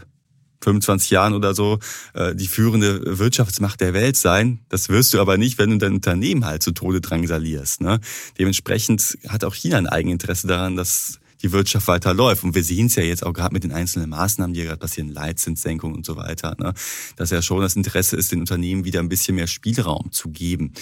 25 0.64 1.10
Jahren 1.10 1.34
oder 1.34 1.54
so 1.54 1.80
äh, 2.14 2.36
die 2.36 2.48
führende 2.48 3.20
Wirtschaftsmacht 3.20 3.82
der 3.82 3.94
Welt 3.94 4.16
sein. 4.16 4.60
Das 4.70 4.90
wirst 4.90 5.14
du 5.14 5.20
aber 5.20 5.38
nicht, 5.38 5.58
wenn 5.58 5.72
du 5.72 5.78
dein 5.78 5.94
Unternehmen 5.94 6.46
halt 6.46 6.64
zu 6.64 6.72
Tode 6.72 7.02
drangsalierst. 7.02 7.82
Ne? 7.82 8.00
Dementsprechend 8.40 9.18
hat 9.28 9.44
auch 9.44 9.56
China 9.56 9.78
ein 9.78 9.88
Eigeninteresse 9.88 10.48
daran, 10.48 10.76
dass 10.76 11.20
die 11.44 11.52
Wirtschaft 11.52 11.88
weiter 11.88 12.14
läuft. 12.14 12.44
Und 12.44 12.56
wir 12.56 12.64
sehen 12.64 12.88
es 12.88 12.96
ja 12.96 13.04
jetzt 13.04 13.26
auch 13.26 13.34
gerade 13.34 13.54
mit 13.54 13.64
den 13.64 13.74
einzelnen 13.74 14.10
Maßnahmen, 14.10 14.54
die 14.54 14.62
ja 14.62 14.66
gerade 14.68 14.80
passieren, 14.80 15.10
Leitzinssenkung 15.10 15.94
und 15.94 16.06
so 16.06 16.16
weiter, 16.16 16.56
ne? 16.60 16.74
dass 17.18 17.30
ja 17.30 17.42
schon 17.42 17.62
das 17.62 17.76
Interesse 17.76 18.16
ist, 18.16 18.32
den 18.32 18.40
Unternehmen 18.40 18.86
wieder 18.86 19.02
ein 19.02 19.10
bisschen 19.10 19.36
mehr 19.36 19.48
Spielraum 19.48 20.12
zu 20.12 20.30
geben. 20.30 20.74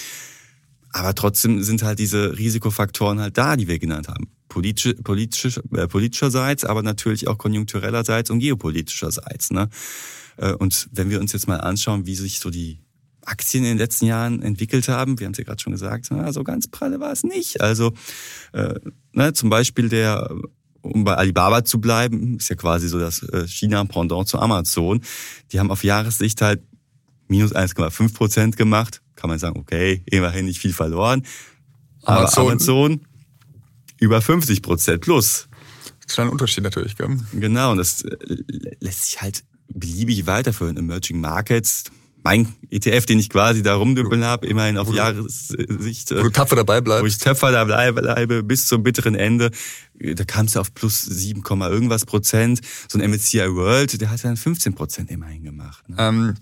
Aber 0.93 1.15
trotzdem 1.15 1.63
sind 1.63 1.83
halt 1.83 1.99
diese 1.99 2.37
Risikofaktoren 2.37 3.19
halt 3.19 3.37
da, 3.37 3.55
die 3.55 3.67
wir 3.67 3.79
genannt 3.79 4.07
haben. 4.07 4.27
Politische, 4.49 4.93
politische, 4.95 5.61
äh, 5.73 5.87
politischerseits, 5.87 6.65
aber 6.65 6.83
natürlich 6.83 7.27
auch 7.27 7.37
konjunkturellerseits 7.37 8.29
und 8.29 8.39
geopolitischerseits. 8.39 9.51
Ne? 9.51 9.69
Äh, 10.37 10.53
und 10.53 10.89
wenn 10.91 11.09
wir 11.09 11.19
uns 11.19 11.31
jetzt 11.31 11.47
mal 11.47 11.61
anschauen, 11.61 12.05
wie 12.05 12.15
sich 12.15 12.39
so 12.39 12.49
die 12.49 12.79
Aktien 13.25 13.63
in 13.63 13.71
den 13.71 13.77
letzten 13.77 14.05
Jahren 14.05 14.41
entwickelt 14.41 14.87
haben, 14.87 15.19
wir 15.19 15.25
haben 15.25 15.33
es 15.33 15.37
ja 15.37 15.43
gerade 15.43 15.61
schon 15.61 15.73
gesagt, 15.73 16.07
na, 16.09 16.31
so 16.33 16.43
ganz 16.43 16.67
pralle 16.67 16.99
war 16.99 17.11
es 17.11 17.23
nicht. 17.23 17.61
Also 17.61 17.93
äh, 18.53 18.75
ne, 19.13 19.33
zum 19.33 19.49
Beispiel 19.49 19.89
der, 19.89 20.33
um 20.81 21.03
bei 21.03 21.15
Alibaba 21.15 21.63
zu 21.63 21.79
bleiben, 21.79 22.37
ist 22.37 22.49
ja 22.49 22.55
quasi 22.55 22.87
so 22.87 22.99
das 22.99 23.23
äh, 23.23 23.47
China-Pendant 23.47 24.27
zu 24.27 24.39
Amazon. 24.39 25.01
Die 25.51 25.59
haben 25.59 25.71
auf 25.71 25.83
Jahressicht 25.83 26.41
halt 26.41 26.61
minus 27.27 27.53
1,5 27.55 28.13
Prozent 28.13 28.57
gemacht. 28.57 29.01
Kann 29.15 29.29
man 29.29 29.39
sagen, 29.39 29.59
okay, 29.59 30.01
immerhin 30.05 30.45
nicht 30.45 30.59
viel 30.59 30.73
verloren. 30.73 31.23
Aber 32.03 32.21
Amazon, 32.21 32.47
Amazon 32.47 33.01
über 33.99 34.21
50 34.21 34.61
Prozent 34.61 35.01
plus. 35.01 35.47
Ein 36.17 36.27
Unterschied 36.27 36.63
natürlich, 36.63 36.97
gell? 36.97 37.07
Genau, 37.31 37.71
und 37.71 37.77
das 37.77 38.01
äh, 38.01 38.17
lässt 38.79 39.05
sich 39.05 39.21
halt 39.21 39.45
beliebig 39.69 40.27
weiterführen. 40.27 40.75
Emerging 40.75 41.21
Markets, 41.21 41.85
mein 42.23 42.53
ETF, 42.69 43.05
den 43.05 43.19
ich 43.19 43.29
quasi 43.29 43.63
da 43.63 43.75
rumdüppeln 43.75 44.23
habe, 44.23 44.47
immerhin 44.47 44.77
auf 44.77 44.93
Jahressicht. 44.93 46.11
Wo 46.11 46.23
du 46.23 46.29
tapfer 46.29 46.55
dabei 46.55 46.81
bleibst. 46.81 47.03
Wo 47.03 47.07
ich 47.07 47.17
tapfer 47.17 47.51
dabei 47.51 47.91
bleibe 47.91 48.43
bis 48.43 48.67
zum 48.67 48.83
bitteren 48.83 49.15
Ende. 49.15 49.51
Da 49.95 50.23
kam 50.23 50.45
es 50.45 50.53
ja 50.53 50.61
auf 50.61 50.73
plus 50.73 51.01
7, 51.01 51.43
irgendwas 51.43 52.05
Prozent. 52.05 52.61
So 52.87 52.99
ein 52.99 53.09
MSCI 53.09 53.53
World, 53.55 53.99
der 53.99 54.09
hat 54.09 54.23
dann 54.23 54.37
15 54.37 54.73
Prozent 54.73 55.11
immerhin 55.11 55.43
gemacht. 55.43 55.87
Ne? 55.89 55.95
Ähm, 55.99 56.35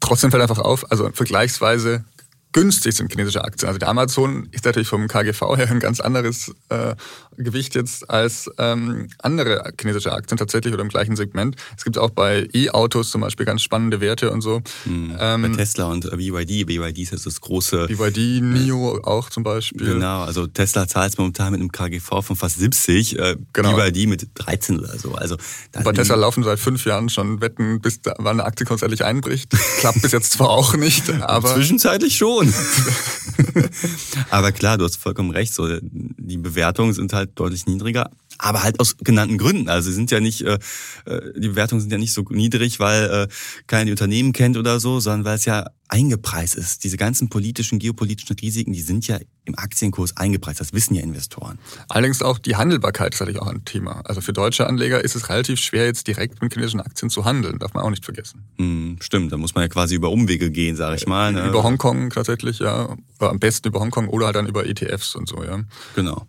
trotzdem 0.00 0.30
fällt 0.30 0.42
einfach 0.42 0.58
auf, 0.58 0.90
also 0.90 1.10
vergleichsweise 1.12 2.04
günstig 2.54 2.94
sind 2.94 3.10
chinesische 3.10 3.44
Aktien. 3.44 3.68
Also 3.68 3.78
der 3.78 3.88
Amazon 3.88 4.48
ist 4.52 4.64
natürlich 4.64 4.88
vom 4.88 5.08
KGV 5.08 5.56
her 5.56 5.70
ein 5.70 5.80
ganz 5.80 6.00
anderes 6.00 6.54
äh, 6.70 6.94
Gewicht 7.36 7.74
jetzt 7.74 8.08
als 8.08 8.48
ähm, 8.58 9.08
andere 9.18 9.72
chinesische 9.78 10.12
Aktien 10.12 10.38
tatsächlich 10.38 10.72
oder 10.72 10.82
im 10.82 10.88
gleichen 10.88 11.16
Segment. 11.16 11.56
Es 11.76 11.84
gibt 11.84 11.98
auch 11.98 12.10
bei 12.10 12.48
E-Autos 12.54 13.10
zum 13.10 13.20
Beispiel 13.20 13.44
ganz 13.44 13.62
spannende 13.62 14.00
Werte 14.00 14.30
und 14.30 14.40
so. 14.40 14.62
Mhm. 14.84 15.16
Ähm, 15.18 15.42
bei 15.42 15.48
Tesla 15.48 15.86
und 15.86 16.04
äh, 16.04 16.16
BYD. 16.16 16.66
BYD 16.66 16.98
ist 16.98 17.10
jetzt 17.10 17.26
das 17.26 17.40
große. 17.40 17.86
BYD, 17.88 18.40
NIO 18.40 19.00
auch 19.02 19.30
zum 19.30 19.42
Beispiel. 19.42 19.94
Genau, 19.94 20.22
also 20.22 20.46
Tesla 20.46 20.86
zahlt 20.86 21.18
momentan 21.18 21.52
mit 21.52 21.60
einem 21.60 21.72
KGV 21.72 22.22
von 22.22 22.36
fast 22.36 22.60
70, 22.60 23.18
äh, 23.18 23.36
genau. 23.52 23.74
BYD 23.74 24.08
mit 24.08 24.28
13 24.34 24.78
oder 24.78 24.96
so. 24.96 25.14
Also 25.16 25.36
bei 25.72 25.92
Tesla 25.92 26.14
laufen 26.14 26.44
seit 26.44 26.60
fünf 26.60 26.86
Jahren 26.86 27.08
schon 27.08 27.40
Wetten, 27.40 27.80
bis 27.80 28.00
da, 28.00 28.14
wann 28.18 28.38
eine 28.38 28.44
Aktie 28.44 28.64
grundsätzlich 28.64 29.04
einbricht. 29.04 29.50
Klappt 29.78 30.02
bis 30.02 30.12
jetzt 30.12 30.32
zwar 30.32 30.50
auch 30.50 30.76
nicht, 30.76 31.10
aber 31.22 31.52
zwischenzeitlich 31.54 32.16
schon. 32.16 32.43
aber 34.30 34.52
klar, 34.52 34.78
du 34.78 34.84
hast 34.84 34.96
vollkommen 34.96 35.30
recht. 35.30 35.54
So 35.54 35.68
die 35.82 36.36
Bewertungen 36.36 36.92
sind 36.92 37.12
halt 37.12 37.30
deutlich 37.34 37.66
niedriger, 37.66 38.10
aber 38.38 38.62
halt 38.62 38.80
aus 38.80 38.96
genannten 38.98 39.38
Gründen. 39.38 39.68
Also 39.68 39.90
sie 39.90 39.94
sind 39.94 40.10
ja 40.10 40.20
nicht, 40.20 40.42
äh, 40.42 40.58
äh, 41.06 41.32
die 41.38 41.48
Bewertungen 41.48 41.80
sind 41.80 41.90
ja 41.90 41.98
nicht 41.98 42.12
so 42.12 42.22
niedrig, 42.30 42.80
weil 42.80 43.04
äh, 43.04 43.28
keiner 43.66 43.86
die 43.86 43.90
Unternehmen 43.92 44.32
kennt 44.32 44.56
oder 44.56 44.80
so, 44.80 45.00
sondern 45.00 45.24
weil 45.24 45.36
es 45.36 45.44
ja 45.44 45.66
eingepreist 45.88 46.56
ist. 46.56 46.82
Diese 46.82 46.96
ganzen 46.96 47.28
politischen, 47.28 47.78
geopolitischen 47.78 48.36
Risiken, 48.36 48.72
die 48.72 48.80
sind 48.80 49.06
ja 49.06 49.18
im 49.44 49.56
Aktienkurs 49.58 50.16
eingepreist. 50.16 50.58
Das 50.58 50.72
wissen 50.72 50.94
ja 50.94 51.02
Investoren. 51.02 51.58
Allerdings 51.88 52.22
auch 52.22 52.38
die 52.38 52.56
Handelbarkeit 52.56 53.14
ist 53.14 53.20
natürlich 53.20 53.40
auch 53.40 53.46
ein 53.46 53.64
Thema. 53.64 54.00
Also 54.04 54.20
für 54.20 54.32
deutsche 54.32 54.66
Anleger 54.66 55.04
ist 55.04 55.14
es 55.14 55.28
relativ 55.28 55.60
schwer, 55.60 55.84
jetzt 55.84 56.06
direkt 56.06 56.40
mit 56.40 56.54
chinesischen 56.54 56.80
Aktien 56.80 57.10
zu 57.10 57.24
handeln. 57.24 57.58
Darf 57.58 57.74
man 57.74 57.84
auch 57.84 57.90
nicht 57.90 58.04
vergessen. 58.04 58.44
Hm, 58.56 58.96
stimmt, 59.00 59.32
da 59.32 59.36
muss 59.36 59.54
man 59.54 59.62
ja 59.62 59.68
quasi 59.68 59.94
über 59.94 60.10
Umwege 60.10 60.50
gehen, 60.50 60.74
sage 60.74 60.96
ich 60.96 61.06
mal. 61.06 61.32
Ne? 61.32 61.48
Über 61.48 61.62
Hongkong 61.62 62.10
tatsächlich, 62.10 62.58
ja. 62.60 62.96
Oder 63.20 63.30
am 63.30 63.38
besten 63.38 63.68
über 63.68 63.80
Hongkong 63.80 64.08
oder 64.08 64.26
halt 64.26 64.36
dann 64.36 64.46
über 64.46 64.66
ETFs 64.66 65.14
und 65.14 65.28
so, 65.28 65.44
ja. 65.44 65.60
Genau. 65.94 66.26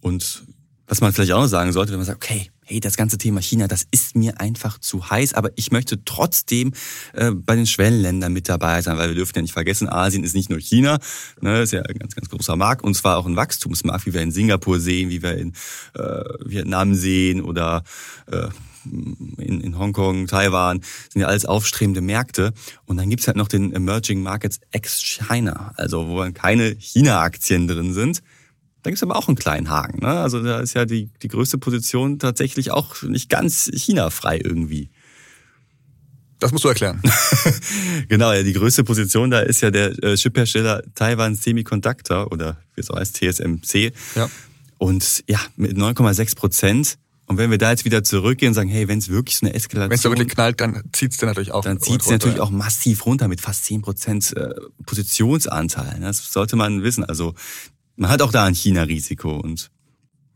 Und 0.00 0.42
was 0.90 1.00
man 1.00 1.12
vielleicht 1.12 1.32
auch 1.32 1.40
noch 1.40 1.46
sagen 1.46 1.72
sollte, 1.72 1.92
wenn 1.92 2.00
man 2.00 2.06
sagt, 2.06 2.22
okay, 2.22 2.50
hey, 2.64 2.80
das 2.80 2.96
ganze 2.96 3.16
Thema 3.16 3.40
China, 3.40 3.68
das 3.68 3.86
ist 3.92 4.16
mir 4.16 4.40
einfach 4.40 4.78
zu 4.80 5.08
heiß, 5.08 5.34
aber 5.34 5.50
ich 5.54 5.70
möchte 5.70 6.04
trotzdem 6.04 6.72
äh, 7.12 7.30
bei 7.30 7.54
den 7.54 7.68
Schwellenländern 7.68 8.32
mit 8.32 8.48
dabei 8.48 8.82
sein, 8.82 8.98
weil 8.98 9.08
wir 9.08 9.14
dürfen 9.14 9.34
ja 9.36 9.42
nicht 9.42 9.52
vergessen, 9.52 9.88
Asien 9.88 10.24
ist 10.24 10.34
nicht 10.34 10.50
nur 10.50 10.58
China, 10.58 10.98
ne, 11.40 11.62
ist 11.62 11.72
ja 11.72 11.82
ein 11.82 11.96
ganz, 11.96 12.16
ganz 12.16 12.28
großer 12.28 12.56
Markt 12.56 12.82
und 12.82 12.94
zwar 12.94 13.18
auch 13.18 13.26
ein 13.26 13.36
Wachstumsmarkt, 13.36 14.04
wie 14.06 14.14
wir 14.14 14.20
in 14.20 14.32
Singapur 14.32 14.80
sehen, 14.80 15.10
wie 15.10 15.22
wir 15.22 15.38
in 15.38 15.52
äh, 15.94 16.24
Vietnam 16.44 16.96
sehen 16.96 17.40
oder 17.40 17.84
äh, 18.26 18.48
in, 19.38 19.60
in 19.60 19.78
Hongkong, 19.78 20.26
Taiwan, 20.26 20.80
sind 21.12 21.22
ja 21.22 21.28
alles 21.28 21.44
aufstrebende 21.44 22.00
Märkte. 22.00 22.52
Und 22.86 22.96
dann 22.96 23.10
gibt's 23.10 23.26
halt 23.26 23.36
noch 23.36 23.48
den 23.48 23.74
Emerging 23.74 24.22
Markets 24.22 24.58
ex-China, 24.70 25.72
also 25.76 26.08
wo 26.08 26.28
keine 26.32 26.74
China-Aktien 26.78 27.68
drin 27.68 27.92
sind. 27.92 28.22
Da 28.82 28.90
gibt's 28.90 29.02
aber 29.02 29.16
auch 29.16 29.28
einen 29.28 29.36
kleinen 29.36 29.68
Haken. 29.68 30.00
Ne? 30.00 30.08
Also 30.08 30.42
da 30.42 30.60
ist 30.60 30.74
ja 30.74 30.84
die, 30.86 31.10
die 31.22 31.28
größte 31.28 31.58
Position 31.58 32.18
tatsächlich 32.18 32.70
auch 32.70 33.02
nicht 33.02 33.28
ganz 33.28 33.70
China-frei 33.72 34.40
irgendwie. 34.42 34.90
Das 36.38 36.52
musst 36.52 36.64
du 36.64 36.68
erklären. 36.68 37.02
genau, 38.08 38.32
ja, 38.32 38.42
die 38.42 38.54
größte 38.54 38.82
Position 38.82 39.30
da 39.30 39.40
ist 39.40 39.60
ja 39.60 39.70
der 39.70 40.02
äh, 40.02 40.16
Chiphersteller 40.16 40.82
Taiwan 40.94 41.34
Semiconductor 41.34 42.32
oder 42.32 42.56
wie 42.74 42.80
es 42.80 42.86
so 42.86 42.94
heißt, 42.94 43.16
TSMC. 43.16 43.92
Ja. 44.14 44.30
Und 44.78 45.22
ja, 45.28 45.38
mit 45.56 45.76
9,6 45.76 46.36
Prozent. 46.36 46.98
Und 47.26 47.36
wenn 47.36 47.50
wir 47.50 47.58
da 47.58 47.70
jetzt 47.70 47.84
wieder 47.84 48.02
zurückgehen 48.02 48.50
und 48.50 48.54
sagen, 48.54 48.70
hey, 48.70 48.88
wenn 48.88 48.98
es 48.98 49.10
wirklich 49.10 49.36
so 49.36 49.46
eine 49.46 49.54
Eskalation... 49.54 49.90
Wenn 49.90 49.98
es 49.98 50.04
wirklich 50.04 50.28
knallt, 50.28 50.60
dann 50.60 50.82
zieht's 50.92 51.18
dir 51.18 51.26
natürlich 51.26 51.52
auch 51.52 51.62
Dann 51.62 51.78
zieht's 51.78 52.08
natürlich 52.08 52.38
ja. 52.38 52.42
auch 52.42 52.50
massiv 52.50 53.04
runter 53.04 53.28
mit 53.28 53.42
fast 53.42 53.66
10 53.66 53.82
Prozent 53.82 54.34
äh, 54.34 54.48
Positionsanteil. 54.86 56.00
Das 56.00 56.32
sollte 56.32 56.56
man 56.56 56.82
wissen. 56.82 57.04
Also 57.04 57.34
man 58.00 58.10
hat 58.10 58.22
auch 58.22 58.32
da 58.32 58.44
ein 58.44 58.54
China-Risiko 58.54 59.36
und 59.36 59.70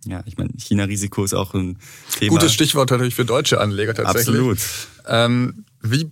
ja, 0.05 0.23
ich 0.27 0.37
meine, 0.37 0.51
China-Risiko 0.59 1.25
ist 1.25 1.33
auch 1.33 1.55
ein 1.55 1.79
Thema. 2.19 2.29
Gutes 2.29 2.53
Stichwort 2.53 2.91
natürlich 2.91 3.15
für 3.15 3.25
deutsche 3.25 3.59
Anleger 3.59 3.95
tatsächlich. 3.95 4.37
Absolut. 4.37 4.59
Ähm, 5.07 5.65
wie 5.81 6.11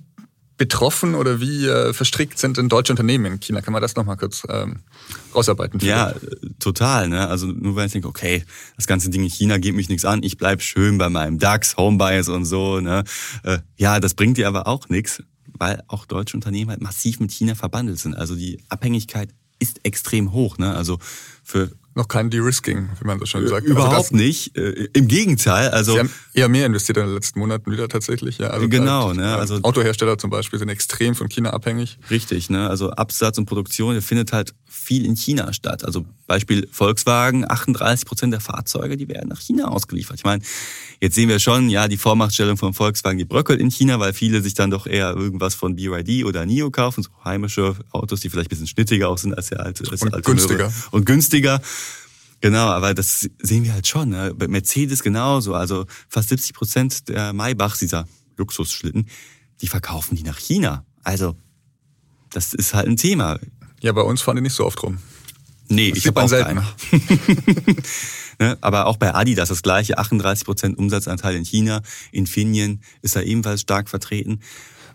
betroffen 0.56 1.14
oder 1.14 1.40
wie 1.40 1.66
äh, 1.66 1.92
verstrickt 1.92 2.38
sind 2.38 2.56
denn 2.56 2.70
deutsche 2.70 2.94
Unternehmen 2.94 3.34
in 3.34 3.40
China? 3.40 3.60
Kann 3.60 3.72
man 3.72 3.82
das 3.82 3.96
nochmal 3.96 4.16
kurz 4.16 4.44
ähm, 4.48 4.80
rausarbeiten? 5.34 5.78
Ja, 5.80 6.14
total. 6.58 7.08
Ne? 7.08 7.28
Also 7.28 7.48
nur 7.48 7.76
wenn 7.76 7.84
ich 7.84 7.92
denke, 7.92 8.08
okay, 8.08 8.44
das 8.76 8.86
ganze 8.86 9.10
Ding 9.10 9.22
in 9.22 9.28
China 9.28 9.58
geht 9.58 9.74
mich 9.74 9.90
nichts 9.90 10.06
an, 10.06 10.22
ich 10.22 10.38
bleib 10.38 10.62
schön 10.62 10.96
bei 10.96 11.10
meinem 11.10 11.38
DAX, 11.38 11.76
Homebias 11.76 12.28
und 12.28 12.46
so. 12.46 12.80
Ne? 12.80 13.04
Äh, 13.42 13.58
ja, 13.76 14.00
das 14.00 14.14
bringt 14.14 14.38
dir 14.38 14.48
aber 14.48 14.66
auch 14.66 14.88
nichts, 14.88 15.22
weil 15.58 15.82
auch 15.88 16.06
deutsche 16.06 16.34
Unternehmen 16.34 16.70
halt 16.70 16.80
massiv 16.80 17.20
mit 17.20 17.30
China 17.30 17.54
verbandelt 17.54 17.98
sind. 17.98 18.14
Also 18.14 18.36
die 18.36 18.62
Abhängigkeit 18.70 19.34
ist 19.62 19.80
extrem 19.84 20.32
hoch. 20.32 20.58
Ne? 20.58 20.74
Also 20.74 20.98
für 21.42 21.70
noch 21.94 22.08
kein 22.08 22.30
De-Risking, 22.30 22.88
wie 23.00 23.06
man 23.06 23.18
so 23.18 23.26
schon 23.26 23.46
sagt. 23.46 23.66
Überhaupt 23.66 23.94
also 23.94 24.10
das, 24.10 24.12
nicht. 24.12 24.56
Äh, 24.56 24.88
Im 24.94 25.08
Gegenteil. 25.08 25.68
Also 25.70 25.92
Sie 25.92 25.98
haben 25.98 26.10
eher 26.32 26.48
mehr 26.48 26.66
investiert 26.66 26.96
in 26.96 27.04
den 27.04 27.14
letzten 27.14 27.38
Monaten 27.38 27.70
wieder 27.70 27.88
tatsächlich. 27.88 28.38
Ja. 28.38 28.48
Also 28.48 28.68
genau. 28.68 29.08
Halt, 29.08 29.18
ne? 29.18 29.36
also 29.36 29.58
Autohersteller 29.62 30.16
zum 30.16 30.30
Beispiel 30.30 30.58
sind 30.58 30.70
extrem 30.70 31.14
von 31.14 31.28
China 31.28 31.50
abhängig. 31.50 31.98
Richtig. 32.10 32.48
Ne? 32.48 32.68
Also 32.68 32.90
Absatz 32.90 33.36
und 33.36 33.44
Produktion, 33.44 33.92
der 33.92 34.02
findet 34.02 34.32
halt 34.32 34.54
viel 34.72 35.04
in 35.04 35.16
China 35.16 35.52
statt. 35.52 35.84
Also 35.84 36.06
Beispiel 36.26 36.66
Volkswagen, 36.72 37.48
38 37.48 38.06
Prozent 38.06 38.32
der 38.32 38.40
Fahrzeuge, 38.40 38.96
die 38.96 39.06
werden 39.08 39.28
nach 39.28 39.40
China 39.40 39.68
ausgeliefert. 39.68 40.18
Ich 40.18 40.24
meine, 40.24 40.42
jetzt 41.00 41.14
sehen 41.14 41.28
wir 41.28 41.38
schon, 41.38 41.68
ja, 41.68 41.88
die 41.88 41.98
Vormachtstellung 41.98 42.56
von 42.56 42.72
Volkswagen, 42.72 43.18
die 43.18 43.24
bröckelt 43.24 43.60
in 43.60 43.70
China, 43.70 44.00
weil 44.00 44.12
viele 44.14 44.42
sich 44.42 44.54
dann 44.54 44.70
doch 44.70 44.86
eher 44.86 45.14
irgendwas 45.14 45.54
von 45.54 45.76
BYD 45.76 46.24
oder 46.24 46.46
NIO 46.46 46.70
kaufen, 46.70 47.02
so 47.02 47.10
heimische 47.24 47.76
Autos, 47.90 48.20
die 48.20 48.30
vielleicht 48.30 48.48
ein 48.48 48.50
bisschen 48.50 48.66
schnittiger 48.66 49.08
auch 49.10 49.18
sind 49.18 49.34
als 49.34 49.48
der 49.48 49.60
alte. 49.60 49.88
Als 49.90 50.02
und 50.02 50.14
alte 50.14 50.30
günstiger. 50.30 50.64
Möbel. 50.64 50.82
Und 50.90 51.06
günstiger. 51.06 51.60
Genau, 52.40 52.66
aber 52.66 52.94
das 52.94 53.28
sehen 53.40 53.64
wir 53.64 53.74
halt 53.74 53.86
schon. 53.86 54.08
Ne? 54.08 54.34
Mercedes 54.48 55.02
genauso. 55.02 55.54
Also 55.54 55.84
fast 56.08 56.30
70 56.30 56.54
Prozent 56.54 57.08
der 57.08 57.32
Maybachs, 57.32 57.78
dieser 57.78 58.08
Luxusschlitten, 58.36 59.06
die 59.60 59.68
verkaufen 59.68 60.16
die 60.16 60.24
nach 60.24 60.38
China. 60.38 60.84
Also 61.04 61.36
das 62.30 62.54
ist 62.54 62.74
halt 62.74 62.88
ein 62.88 62.96
Thema. 62.96 63.38
Ja, 63.82 63.92
bei 63.92 64.02
uns 64.02 64.22
fahren 64.22 64.36
die 64.36 64.42
nicht 64.42 64.54
so 64.54 64.64
oft 64.64 64.82
rum. 64.82 64.98
Nee, 65.68 65.90
das 65.90 65.98
ich 65.98 66.06
habe 66.06 66.22
auch 66.22 66.28
selten. 66.28 66.62
ne? 68.38 68.56
Aber 68.60 68.86
auch 68.86 68.96
bei 68.96 69.14
Adidas 69.14 69.48
das 69.48 69.62
gleiche, 69.62 69.98
38 69.98 70.44
Prozent 70.44 70.78
Umsatzanteil 70.78 71.34
in 71.34 71.44
China. 71.44 71.82
Infineon 72.12 72.80
ist 73.02 73.16
da 73.16 73.22
ebenfalls 73.22 73.62
stark 73.62 73.88
vertreten. 73.88 74.40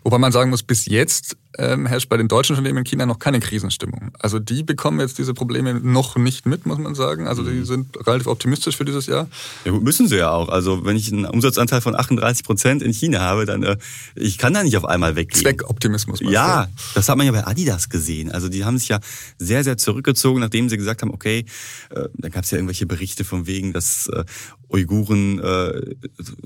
Wobei 0.04 0.18
man 0.18 0.32
sagen 0.32 0.50
muss, 0.50 0.62
bis 0.62 0.86
jetzt 0.86 1.36
ähm, 1.58 1.86
herrscht 1.86 2.08
bei 2.08 2.16
den 2.16 2.28
deutschen 2.28 2.54
Unternehmen 2.54 2.78
in 2.78 2.84
China 2.84 3.04
noch 3.04 3.18
keine 3.18 3.40
Krisenstimmung. 3.40 4.12
Also 4.18 4.38
die 4.38 4.62
bekommen 4.62 5.00
jetzt 5.00 5.18
diese 5.18 5.34
Probleme 5.34 5.74
noch 5.74 6.16
nicht 6.16 6.46
mit, 6.46 6.66
muss 6.66 6.78
man 6.78 6.94
sagen. 6.94 7.26
Also 7.26 7.42
die 7.42 7.50
mhm. 7.50 7.64
sind 7.64 8.06
relativ 8.06 8.28
optimistisch 8.28 8.76
für 8.76 8.84
dieses 8.84 9.06
Jahr. 9.06 9.28
Ja, 9.64 9.72
gut, 9.72 9.82
müssen 9.82 10.06
sie 10.06 10.16
ja 10.16 10.30
auch. 10.30 10.48
Also 10.48 10.84
wenn 10.84 10.96
ich 10.96 11.12
einen 11.12 11.24
Umsatzanteil 11.24 11.80
von 11.80 11.96
38 11.96 12.44
Prozent 12.44 12.82
in 12.82 12.92
China 12.92 13.20
habe, 13.20 13.44
dann 13.44 13.64
äh, 13.64 13.76
ich 14.14 14.38
kann 14.38 14.54
da 14.54 14.62
nicht 14.62 14.76
auf 14.76 14.84
einmal 14.84 15.16
weggehen. 15.16 15.42
Zweckoptimismus. 15.42 16.20
Ja, 16.20 16.66
du? 16.66 16.70
das 16.94 17.08
hat 17.08 17.16
man 17.16 17.26
ja 17.26 17.32
bei 17.32 17.46
Adidas 17.46 17.88
gesehen. 17.88 18.30
Also 18.30 18.48
die 18.48 18.64
haben 18.64 18.78
sich 18.78 18.88
ja 18.88 19.00
sehr, 19.38 19.64
sehr 19.64 19.76
zurückgezogen, 19.76 20.40
nachdem 20.40 20.68
sie 20.68 20.76
gesagt 20.76 21.02
haben, 21.02 21.10
okay, 21.10 21.44
äh, 21.90 22.08
da 22.14 22.28
gab 22.28 22.44
es 22.44 22.52
ja 22.52 22.58
irgendwelche 22.58 22.86
Berichte 22.86 23.24
von 23.24 23.46
wegen, 23.46 23.72
dass 23.72 24.06
äh, 24.08 24.24
Uiguren 24.70 25.38
äh, 25.38 25.96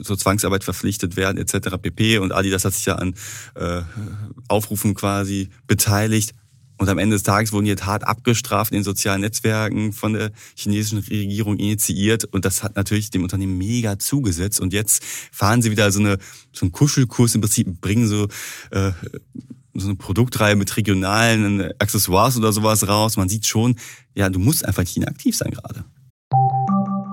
zur 0.02 0.16
Zwangsarbeit 0.16 0.64
verpflichtet 0.64 1.16
werden 1.16 1.38
etc. 1.38 1.76
pp. 1.80 2.18
Und 2.18 2.32
Adidas 2.32 2.64
hat 2.64 2.72
sich 2.72 2.86
ja 2.86 2.94
an 2.96 3.14
äh, 3.54 3.82
Aufrufen 4.48 4.94
quasi 5.02 5.48
beteiligt. 5.66 6.32
Und 6.78 6.88
am 6.88 6.98
Ende 6.98 7.16
des 7.16 7.24
Tages 7.24 7.52
wurden 7.52 7.64
die 7.64 7.74
hart 7.74 8.04
abgestraft 8.04 8.70
in 8.72 8.78
den 8.78 8.84
sozialen 8.84 9.20
Netzwerken 9.20 9.92
von 9.92 10.12
der 10.14 10.30
chinesischen 10.56 10.98
Regierung 10.98 11.56
initiiert. 11.58 12.24
Und 12.24 12.44
das 12.44 12.62
hat 12.62 12.76
natürlich 12.76 13.10
dem 13.10 13.24
Unternehmen 13.24 13.58
mega 13.58 13.98
zugesetzt. 13.98 14.60
Und 14.60 14.72
jetzt 14.72 15.04
fahren 15.32 15.60
sie 15.60 15.72
wieder 15.72 15.90
so, 15.90 16.00
eine, 16.00 16.18
so 16.52 16.64
einen 16.64 16.72
Kuschelkurs 16.72 17.34
im 17.34 17.40
Prinzip, 17.40 17.80
bringen 17.80 18.06
so, 18.06 18.28
äh, 18.70 18.92
so 19.74 19.88
eine 19.88 19.96
Produktreihe 19.96 20.54
mit 20.54 20.76
regionalen 20.76 21.72
Accessoires 21.80 22.36
oder 22.36 22.52
sowas 22.52 22.86
raus. 22.86 23.16
Man 23.16 23.28
sieht 23.28 23.46
schon, 23.46 23.76
ja, 24.14 24.28
du 24.28 24.38
musst 24.38 24.64
einfach 24.64 24.82
in 24.82 24.88
China 24.88 25.08
aktiv 25.08 25.36
sein 25.36 25.50
gerade. 25.50 25.84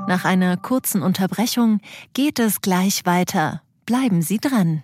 Nach 0.07 0.25
einer 0.25 0.57
kurzen 0.57 1.01
Unterbrechung 1.01 1.79
geht 2.13 2.39
es 2.39 2.61
gleich 2.61 3.05
weiter. 3.05 3.61
Bleiben 3.85 4.21
Sie 4.21 4.37
dran. 4.37 4.83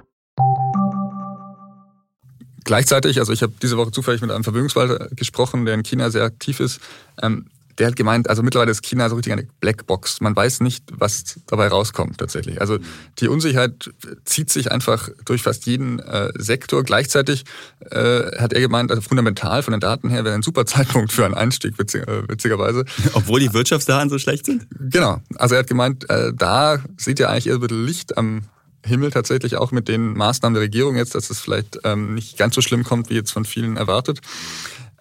Gleichzeitig, 2.63 3.19
also 3.19 3.33
ich 3.33 3.41
habe 3.41 3.53
diese 3.61 3.77
Woche 3.77 3.91
zufällig 3.91 4.21
mit 4.21 4.31
einem 4.31 4.43
Vermögensverwalter 4.43 5.09
gesprochen, 5.15 5.65
der 5.65 5.73
in 5.73 5.83
China 5.83 6.09
sehr 6.09 6.23
aktiv 6.23 6.59
ist. 6.59 6.79
Ähm, 7.21 7.45
der 7.77 7.87
hat 7.87 7.95
gemeint, 7.95 8.29
also 8.29 8.43
mittlerweile 8.43 8.69
ist 8.69 8.83
China 8.83 9.09
so 9.09 9.15
richtig 9.15 9.33
eine 9.33 9.47
Blackbox. 9.59 10.21
Man 10.21 10.35
weiß 10.35 10.61
nicht, 10.61 10.83
was 10.91 11.39
dabei 11.47 11.67
rauskommt 11.67 12.19
tatsächlich. 12.19 12.61
Also 12.61 12.77
die 13.19 13.27
Unsicherheit 13.27 13.89
zieht 14.25 14.51
sich 14.51 14.71
einfach 14.71 15.09
durch 15.25 15.41
fast 15.41 15.65
jeden 15.65 15.99
äh, 15.99 16.31
Sektor. 16.35 16.83
Gleichzeitig 16.83 17.43
äh, 17.89 18.37
hat 18.37 18.53
er 18.53 18.61
gemeint, 18.61 18.91
also 18.91 19.01
fundamental 19.01 19.63
von 19.63 19.71
den 19.71 19.79
Daten 19.81 20.09
her 20.09 20.23
wäre 20.23 20.35
ein 20.35 20.43
super 20.43 20.65
Zeitpunkt 20.67 21.11
für 21.11 21.25
einen 21.25 21.33
Einstieg, 21.33 21.79
witzig, 21.79 22.07
äh, 22.07 22.27
witzigerweise. 22.27 22.85
Obwohl 23.13 23.39
die 23.39 23.53
Wirtschaftsdaten 23.53 24.09
so 24.09 24.19
schlecht 24.19 24.45
sind? 24.45 24.67
Genau. 24.79 25.21
Also 25.37 25.55
er 25.55 25.59
hat 25.59 25.67
gemeint, 25.67 26.09
äh, 26.09 26.33
da 26.35 26.79
sieht 26.97 27.19
er 27.19 27.29
eigentlich 27.29 27.47
eher 27.47 27.55
ein 27.55 27.61
bisschen 27.61 27.85
Licht 27.85 28.17
am 28.17 28.43
Himmel 28.85 29.11
tatsächlich 29.11 29.57
auch 29.57 29.71
mit 29.71 29.87
den 29.87 30.13
Maßnahmen 30.13 30.53
der 30.53 30.63
Regierung 30.63 30.95
jetzt, 30.95 31.15
dass 31.15 31.29
es 31.29 31.39
vielleicht 31.39 31.79
ähm, 31.83 32.13
nicht 32.15 32.37
ganz 32.37 32.55
so 32.55 32.61
schlimm 32.61 32.83
kommt, 32.83 33.09
wie 33.09 33.15
jetzt 33.15 33.31
von 33.31 33.45
vielen 33.45 33.77
erwartet. 33.77 34.19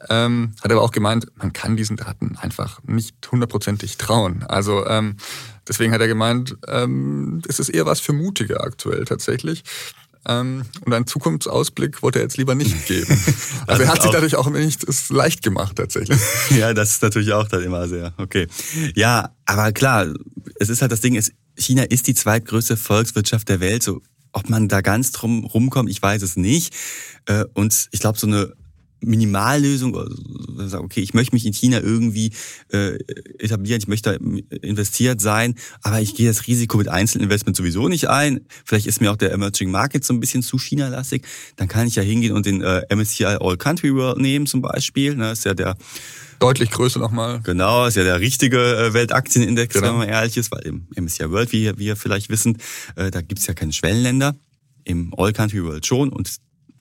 Ähm, 0.08 0.54
hat 0.62 0.72
aber 0.72 0.80
auch 0.80 0.92
gemeint, 0.92 1.26
man 1.36 1.52
kann 1.52 1.76
diesen 1.76 1.96
Daten 1.96 2.36
einfach 2.40 2.80
nicht 2.84 3.16
hundertprozentig 3.30 3.98
trauen. 3.98 4.44
Also 4.44 4.86
ähm, 4.86 5.16
deswegen 5.68 5.92
hat 5.92 6.00
er 6.00 6.08
gemeint, 6.08 6.56
ähm, 6.68 7.42
es 7.46 7.60
ist 7.60 7.68
eher 7.68 7.84
was 7.84 8.00
für 8.00 8.14
Mutige 8.14 8.60
aktuell 8.60 9.04
tatsächlich. 9.04 9.62
Ähm, 10.26 10.64
und 10.84 10.92
einen 10.92 11.06
Zukunftsausblick 11.06 12.02
wollte 12.02 12.18
er 12.18 12.24
jetzt 12.24 12.36
lieber 12.36 12.54
nicht 12.54 12.86
geben. 12.86 13.18
Also 13.66 13.82
er 13.82 13.88
hat 13.88 14.02
sich 14.02 14.10
dadurch 14.10 14.36
auch 14.36 14.48
nicht 14.50 14.86
leicht 15.10 15.42
gemacht 15.42 15.76
tatsächlich. 15.76 16.18
ja, 16.50 16.72
das 16.74 16.92
ist 16.92 17.02
natürlich 17.02 17.32
auch 17.32 17.48
dann 17.48 17.62
immer 17.62 17.88
sehr 17.88 18.14
okay. 18.18 18.46
Ja, 18.94 19.34
aber 19.46 19.72
klar, 19.72 20.06
es 20.58 20.68
ist 20.68 20.82
halt 20.82 20.92
das 20.92 21.00
Ding, 21.00 21.16
es 21.16 21.32
China 21.60 21.82
ist 21.84 22.06
die 22.06 22.14
zweitgrößte 22.14 22.76
Volkswirtschaft 22.76 23.48
der 23.48 23.60
Welt. 23.60 23.82
So, 23.82 24.02
ob 24.32 24.48
man 24.48 24.68
da 24.68 24.80
ganz 24.80 25.12
drum 25.12 25.44
rumkommt, 25.44 25.90
ich 25.90 26.00
weiß 26.00 26.22
es 26.22 26.36
nicht. 26.36 26.74
Äh, 27.26 27.44
und 27.54 27.88
ich 27.90 28.00
glaube, 28.00 28.18
so 28.18 28.26
eine 28.26 28.52
Minimallösung, 29.02 29.96
also, 30.58 30.78
okay, 30.78 31.00
ich 31.00 31.14
möchte 31.14 31.34
mich 31.34 31.46
in 31.46 31.52
China 31.52 31.80
irgendwie 31.80 32.32
äh, 32.72 32.98
etablieren, 33.38 33.80
ich 33.80 33.88
möchte 33.88 34.18
investiert 34.62 35.20
sein, 35.20 35.54
aber 35.82 36.00
ich 36.00 36.14
gehe 36.14 36.28
das 36.28 36.46
Risiko 36.46 36.78
mit 36.78 36.88
Einzelinvestment 36.88 37.56
sowieso 37.56 37.88
nicht 37.88 38.08
ein. 38.08 38.40
Vielleicht 38.64 38.86
ist 38.86 39.00
mir 39.00 39.10
auch 39.10 39.16
der 39.16 39.32
Emerging 39.32 39.70
Market 39.70 40.04
so 40.04 40.12
ein 40.12 40.20
bisschen 40.20 40.42
zu 40.42 40.58
China-lastig. 40.58 41.22
Dann 41.56 41.68
kann 41.68 41.86
ich 41.86 41.96
ja 41.96 42.02
hingehen 42.02 42.34
und 42.34 42.46
den 42.46 42.62
äh, 42.62 42.82
MSCI 42.94 43.24
All 43.24 43.56
Country 43.56 43.94
World 43.94 44.18
nehmen 44.18 44.46
zum 44.46 44.62
Beispiel. 44.62 45.14
Ne, 45.14 45.32
ist 45.32 45.44
ja 45.44 45.54
der 45.54 45.76
Deutlich 46.40 46.70
größer 46.70 46.98
nochmal. 46.98 47.40
Genau, 47.42 47.84
ist 47.84 47.96
ja 47.96 48.02
der 48.02 48.18
richtige 48.18 48.58
äh, 48.58 48.94
Weltaktienindex, 48.94 49.74
genau. 49.74 49.88
wenn 49.88 49.98
man 49.98 50.08
ehrlich 50.08 50.38
ist, 50.38 50.50
weil 50.50 50.62
im 50.62 50.86
MSCI 50.96 51.30
World, 51.30 51.52
wie 51.52 51.76
wir 51.76 51.96
vielleicht 51.96 52.30
wissen, 52.30 52.56
äh, 52.96 53.10
da 53.10 53.20
gibt's 53.20 53.46
ja 53.46 53.52
keine 53.52 53.74
Schwellenländer. 53.74 54.34
Im 54.84 55.12
All 55.18 55.34
Country 55.34 55.62
World 55.62 55.84
schon 55.84 56.08
und 56.08 56.34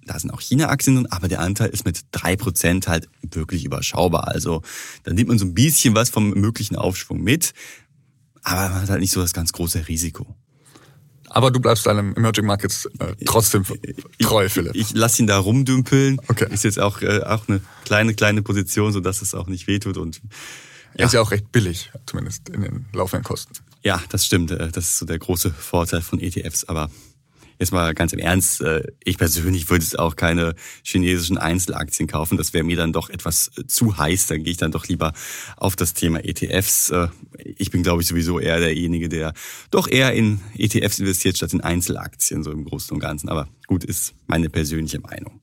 da 0.10 0.20
sind 0.20 0.32
auch 0.32 0.42
China-Aktien 0.42 0.96
drin, 0.96 1.08
aber 1.12 1.28
der 1.28 1.40
Anteil 1.40 1.70
ist 1.70 1.86
mit 1.86 2.02
drei 2.12 2.36
Prozent 2.36 2.88
halt 2.88 3.08
wirklich 3.22 3.64
überschaubar. 3.64 4.28
Also 4.28 4.64
da 5.04 5.14
nimmt 5.14 5.30
man 5.30 5.38
so 5.38 5.46
ein 5.46 5.54
bisschen 5.54 5.94
was 5.94 6.10
vom 6.10 6.32
möglichen 6.32 6.76
Aufschwung 6.76 7.22
mit, 7.22 7.54
aber 8.42 8.70
man 8.70 8.82
hat 8.82 8.90
halt 8.90 9.02
nicht 9.02 9.12
so 9.12 9.22
das 9.22 9.34
ganz 9.34 9.52
große 9.52 9.88
Risiko. 9.88 10.36
Aber 11.30 11.52
du 11.52 11.60
bleibst 11.60 11.86
deinem 11.86 12.16
Emerging 12.16 12.48
Markets 12.48 12.90
äh, 12.98 13.14
trotzdem 13.24 13.64
treu, 14.20 14.46
ich, 14.46 14.54
Philipp. 14.54 14.74
Ich, 14.74 14.82
ich 14.82 14.94
lasse 14.96 15.22
ihn 15.22 15.28
da 15.28 15.38
rumdümpeln. 15.38 16.20
Okay. 16.28 16.48
Ist 16.52 16.64
jetzt 16.64 16.80
auch, 16.80 17.04
äh, 17.04 17.22
auch 17.22 17.48
eine 17.48 17.62
kleine, 17.86 18.16
kleine 18.16 18.42
Position, 18.42 18.92
sodass 18.92 19.22
es 19.22 19.36
auch 19.36 19.46
nicht 19.46 19.68
wehtut. 19.68 19.98
Und, 19.98 20.16
ja. 20.16 20.22
Er 20.96 21.06
ist 21.06 21.14
ja 21.14 21.22
auch 21.22 21.30
recht 21.30 21.52
billig, 21.52 21.92
zumindest 22.08 22.50
in 22.50 22.62
den 22.62 22.86
laufenden 22.94 23.24
Kosten. 23.24 23.54
Ja, 23.84 24.02
das 24.10 24.26
stimmt. 24.26 24.50
Äh, 24.50 24.72
das 24.72 24.86
ist 24.86 24.98
so 24.98 25.06
der 25.06 25.20
große 25.20 25.52
Vorteil 25.52 26.02
von 26.02 26.20
ETFs. 26.20 26.64
Aber 26.64 26.90
jetzt 27.60 27.72
mal 27.72 27.94
ganz 27.94 28.14
im 28.14 28.20
Ernst, 28.20 28.62
äh, 28.62 28.84
ich 29.04 29.18
persönlich 29.18 29.70
würde 29.70 29.84
jetzt 29.84 30.00
auch 30.00 30.16
keine 30.16 30.56
chinesischen 30.84 31.38
Einzelaktien 31.38 32.08
kaufen. 32.08 32.38
Das 32.38 32.54
wäre 32.54 32.64
mir 32.64 32.78
dann 32.78 32.94
doch 32.94 33.10
etwas 33.10 33.52
äh, 33.58 33.68
zu 33.68 33.98
heiß. 33.98 34.28
Dann 34.28 34.44
gehe 34.44 34.52
ich 34.52 34.58
dann 34.58 34.72
doch 34.72 34.88
lieber 34.88 35.14
auf 35.58 35.76
das 35.76 35.94
Thema 35.94 36.24
ETFs. 36.24 36.90
Äh, 36.90 37.10
ich 37.44 37.70
bin, 37.70 37.84
glaube 37.84 38.02
ich, 38.02 38.08
sowieso 38.08 38.40
eher 38.40 38.60
derjenige, 38.60 39.10
der 39.10 39.34
doch 39.72 39.88
eher 39.88 40.14
in 40.14 40.40
ETFs 40.58 41.00
investiert, 41.00 41.38
statt 41.38 41.54
in 41.54 41.62
Einzelaktien, 41.62 42.44
so 42.44 42.52
im 42.52 42.64
Großen 42.64 42.94
und 42.94 43.00
Ganzen. 43.00 43.30
Aber 43.30 43.48
gut, 43.68 43.84
ist 43.84 44.14
meine 44.28 44.50
persönliche 44.50 45.00
Meinung. 45.00 45.42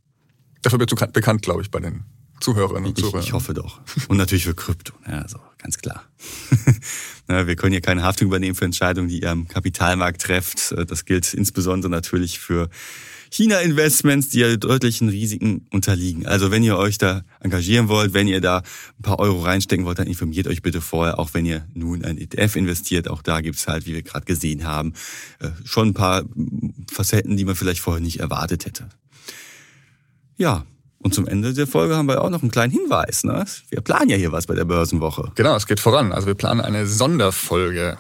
Dafür 0.62 0.78
bist 0.78 0.90
du 0.92 0.96
bekannt, 0.96 1.42
glaube 1.42 1.62
ich, 1.62 1.70
bei 1.70 1.80
den 1.80 2.04
Zuhörerinnen 2.40 2.90
und 2.90 2.98
Zuhörern. 2.98 3.20
Ich, 3.20 3.28
ich 3.28 3.32
hoffe 3.32 3.54
doch. 3.54 3.80
Und 4.08 4.16
natürlich 4.16 4.44
für 4.44 4.54
Krypto, 4.54 4.94
ja, 5.06 5.28
so, 5.28 5.38
ganz 5.66 5.78
klar. 5.78 6.04
Wir 7.26 7.56
können 7.56 7.74
ja 7.74 7.80
keine 7.80 8.04
Haftung 8.04 8.28
übernehmen 8.28 8.54
für 8.54 8.64
Entscheidungen, 8.64 9.08
die 9.08 9.22
ihr 9.22 9.30
am 9.32 9.48
Kapitalmarkt 9.48 10.22
trefft. 10.22 10.72
Das 10.86 11.04
gilt 11.04 11.34
insbesondere 11.34 11.90
natürlich 11.90 12.38
für 12.38 12.70
China-Investments, 13.30 14.28
die 14.28 14.38
ja 14.38 14.56
deutlichen 14.56 15.08
Risiken 15.08 15.66
unterliegen. 15.72 16.24
Also 16.24 16.52
wenn 16.52 16.62
ihr 16.62 16.76
euch 16.78 16.98
da 16.98 17.22
engagieren 17.40 17.88
wollt, 17.88 18.14
wenn 18.14 18.28
ihr 18.28 18.40
da 18.40 18.58
ein 18.58 19.02
paar 19.02 19.18
Euro 19.18 19.42
reinstecken 19.42 19.84
wollt, 19.84 19.98
dann 19.98 20.06
informiert 20.06 20.46
euch 20.46 20.62
bitte 20.62 20.80
vorher, 20.80 21.18
auch 21.18 21.34
wenn 21.34 21.44
ihr 21.44 21.66
nun 21.74 22.04
ein 22.04 22.16
ETF 22.16 22.54
investiert. 22.54 23.08
Auch 23.08 23.22
da 23.22 23.40
gibt's 23.40 23.66
halt, 23.66 23.86
wie 23.86 23.94
wir 23.94 24.02
gerade 24.02 24.24
gesehen 24.24 24.62
haben, 24.62 24.92
äh, 25.40 25.48
schon 25.64 25.88
ein 25.88 25.94
paar 25.94 26.22
Facetten, 26.92 27.36
die 27.36 27.44
man 27.44 27.56
vielleicht 27.56 27.80
vorher 27.80 28.00
nicht 28.00 28.20
erwartet 28.20 28.66
hätte. 28.66 28.88
Ja, 30.36 30.64
und 31.06 31.14
zum 31.14 31.26
Ende 31.28 31.54
der 31.54 31.68
Folge 31.68 31.96
haben 31.96 32.08
wir 32.08 32.22
auch 32.22 32.30
noch 32.30 32.42
einen 32.42 32.50
kleinen 32.50 32.72
Hinweis. 32.72 33.22
Ne? 33.22 33.44
Wir 33.70 33.80
planen 33.80 34.10
ja 34.10 34.16
hier 34.16 34.32
was 34.32 34.46
bei 34.46 34.54
der 34.54 34.64
Börsenwoche. 34.64 35.30
Genau, 35.36 35.54
es 35.54 35.68
geht 35.68 35.78
voran. 35.78 36.12
Also 36.12 36.26
wir 36.26 36.34
planen 36.34 36.60
eine 36.60 36.86
Sonderfolge. 36.86 37.96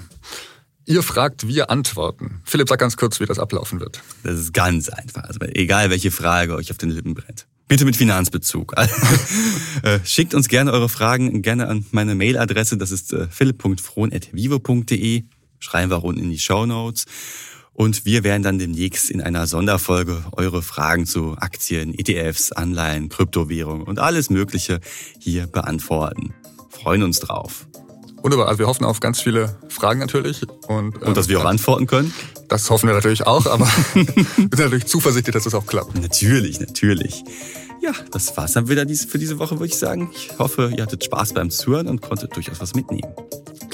Ihr 0.86 1.04
fragt, 1.04 1.46
wir 1.46 1.70
antworten. 1.70 2.42
Philipp, 2.44 2.68
sag 2.68 2.80
ganz 2.80 2.96
kurz, 2.96 3.20
wie 3.20 3.26
das 3.26 3.38
ablaufen 3.38 3.78
wird. 3.78 4.02
Das 4.24 4.34
ist 4.34 4.52
ganz 4.52 4.88
einfach. 4.88 5.22
Also 5.22 5.38
egal, 5.40 5.90
welche 5.90 6.10
Frage 6.10 6.56
euch 6.56 6.72
auf 6.72 6.78
den 6.78 6.90
Lippen 6.90 7.14
brennt. 7.14 7.46
Bitte 7.68 7.84
mit 7.84 7.96
Finanzbezug. 7.96 8.74
Äh, 9.82 10.00
schickt 10.04 10.32
uns 10.34 10.48
gerne 10.48 10.72
eure 10.72 10.88
Fragen 10.88 11.42
gerne 11.42 11.68
an 11.68 11.84
meine 11.92 12.14
Mailadresse. 12.14 12.78
Das 12.78 12.90
ist 12.90 13.12
äh, 13.12 13.28
philipp.frohn.vivo.de. 13.28 15.24
Schreiben 15.60 15.90
wir 15.90 15.98
auch 15.98 16.02
unten 16.02 16.22
in 16.22 16.30
die 16.30 16.38
Show 16.38 16.64
Notes. 16.66 17.04
Und 17.76 18.06
wir 18.06 18.24
werden 18.24 18.42
dann 18.42 18.58
demnächst 18.58 19.10
in 19.10 19.20
einer 19.20 19.46
Sonderfolge 19.46 20.24
eure 20.32 20.62
Fragen 20.62 21.04
zu 21.04 21.36
Aktien, 21.38 21.92
ETFs, 21.96 22.50
Anleihen, 22.50 23.10
Kryptowährungen 23.10 23.86
und 23.86 23.98
alles 23.98 24.30
Mögliche 24.30 24.80
hier 25.18 25.46
beantworten. 25.46 26.32
Freuen 26.70 27.02
uns 27.02 27.20
drauf. 27.20 27.66
Wunderbar. 28.22 28.48
Also 28.48 28.60
wir 28.60 28.66
hoffen 28.66 28.84
auf 28.84 29.00
ganz 29.00 29.20
viele 29.20 29.58
Fragen 29.68 30.00
natürlich. 30.00 30.40
Und, 30.68 31.02
und 31.02 31.16
dass 31.16 31.28
wir 31.28 31.38
auch 31.38 31.44
antworten 31.44 31.86
können? 31.86 32.14
Das 32.48 32.70
hoffen 32.70 32.88
wir 32.88 32.94
natürlich 32.94 33.26
auch, 33.26 33.44
aber 33.46 33.66
wir 33.94 34.04
sind 34.34 34.58
natürlich 34.58 34.86
zuversichtlich, 34.86 35.34
dass 35.34 35.44
das 35.44 35.54
auch 35.54 35.66
klappt. 35.66 36.00
Natürlich, 36.00 36.58
natürlich. 36.60 37.24
Ja, 37.82 37.92
das 38.10 38.34
war's 38.38 38.52
dann 38.52 38.70
wieder 38.70 38.86
für 38.88 39.18
diese 39.18 39.38
Woche, 39.38 39.56
würde 39.56 39.66
ich 39.66 39.76
sagen. 39.76 40.10
Ich 40.14 40.30
hoffe, 40.38 40.72
ihr 40.74 40.82
hattet 40.82 41.04
Spaß 41.04 41.34
beim 41.34 41.50
Zuhören 41.50 41.88
und 41.88 42.00
konntet 42.00 42.34
durchaus 42.34 42.58
was 42.58 42.74
mitnehmen. 42.74 43.12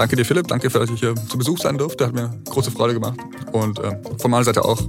Danke 0.02 0.16
dir, 0.16 0.24
Philipp. 0.24 0.48
Danke, 0.48 0.68
dass 0.68 0.90
ich 0.90 0.98
hier 0.98 1.14
zu 1.14 1.38
Besuch 1.38 1.60
sein 1.60 1.78
durfte. 1.78 2.04
Hat 2.04 2.12
mir 2.12 2.28
große 2.46 2.72
Freude 2.72 2.94
gemacht. 2.94 3.20
Und 3.52 3.78
äh, 3.78 3.96
von 4.18 4.32
meiner 4.32 4.42
Seite 4.42 4.64
auch 4.64 4.82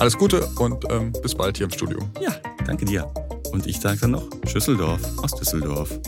alles 0.00 0.18
Gute 0.18 0.44
und 0.58 0.84
ähm, 0.90 1.12
bis 1.22 1.36
bald 1.36 1.56
hier 1.56 1.66
im 1.66 1.70
Studio. 1.70 2.00
Ja, 2.20 2.34
danke 2.66 2.84
dir. 2.84 3.08
Und 3.52 3.64
ich 3.68 3.78
sage 3.78 3.98
dann 4.00 4.10
noch 4.10 4.28
Schüsseldorf 4.44 5.00
aus 5.22 5.36
Düsseldorf. 5.36 6.00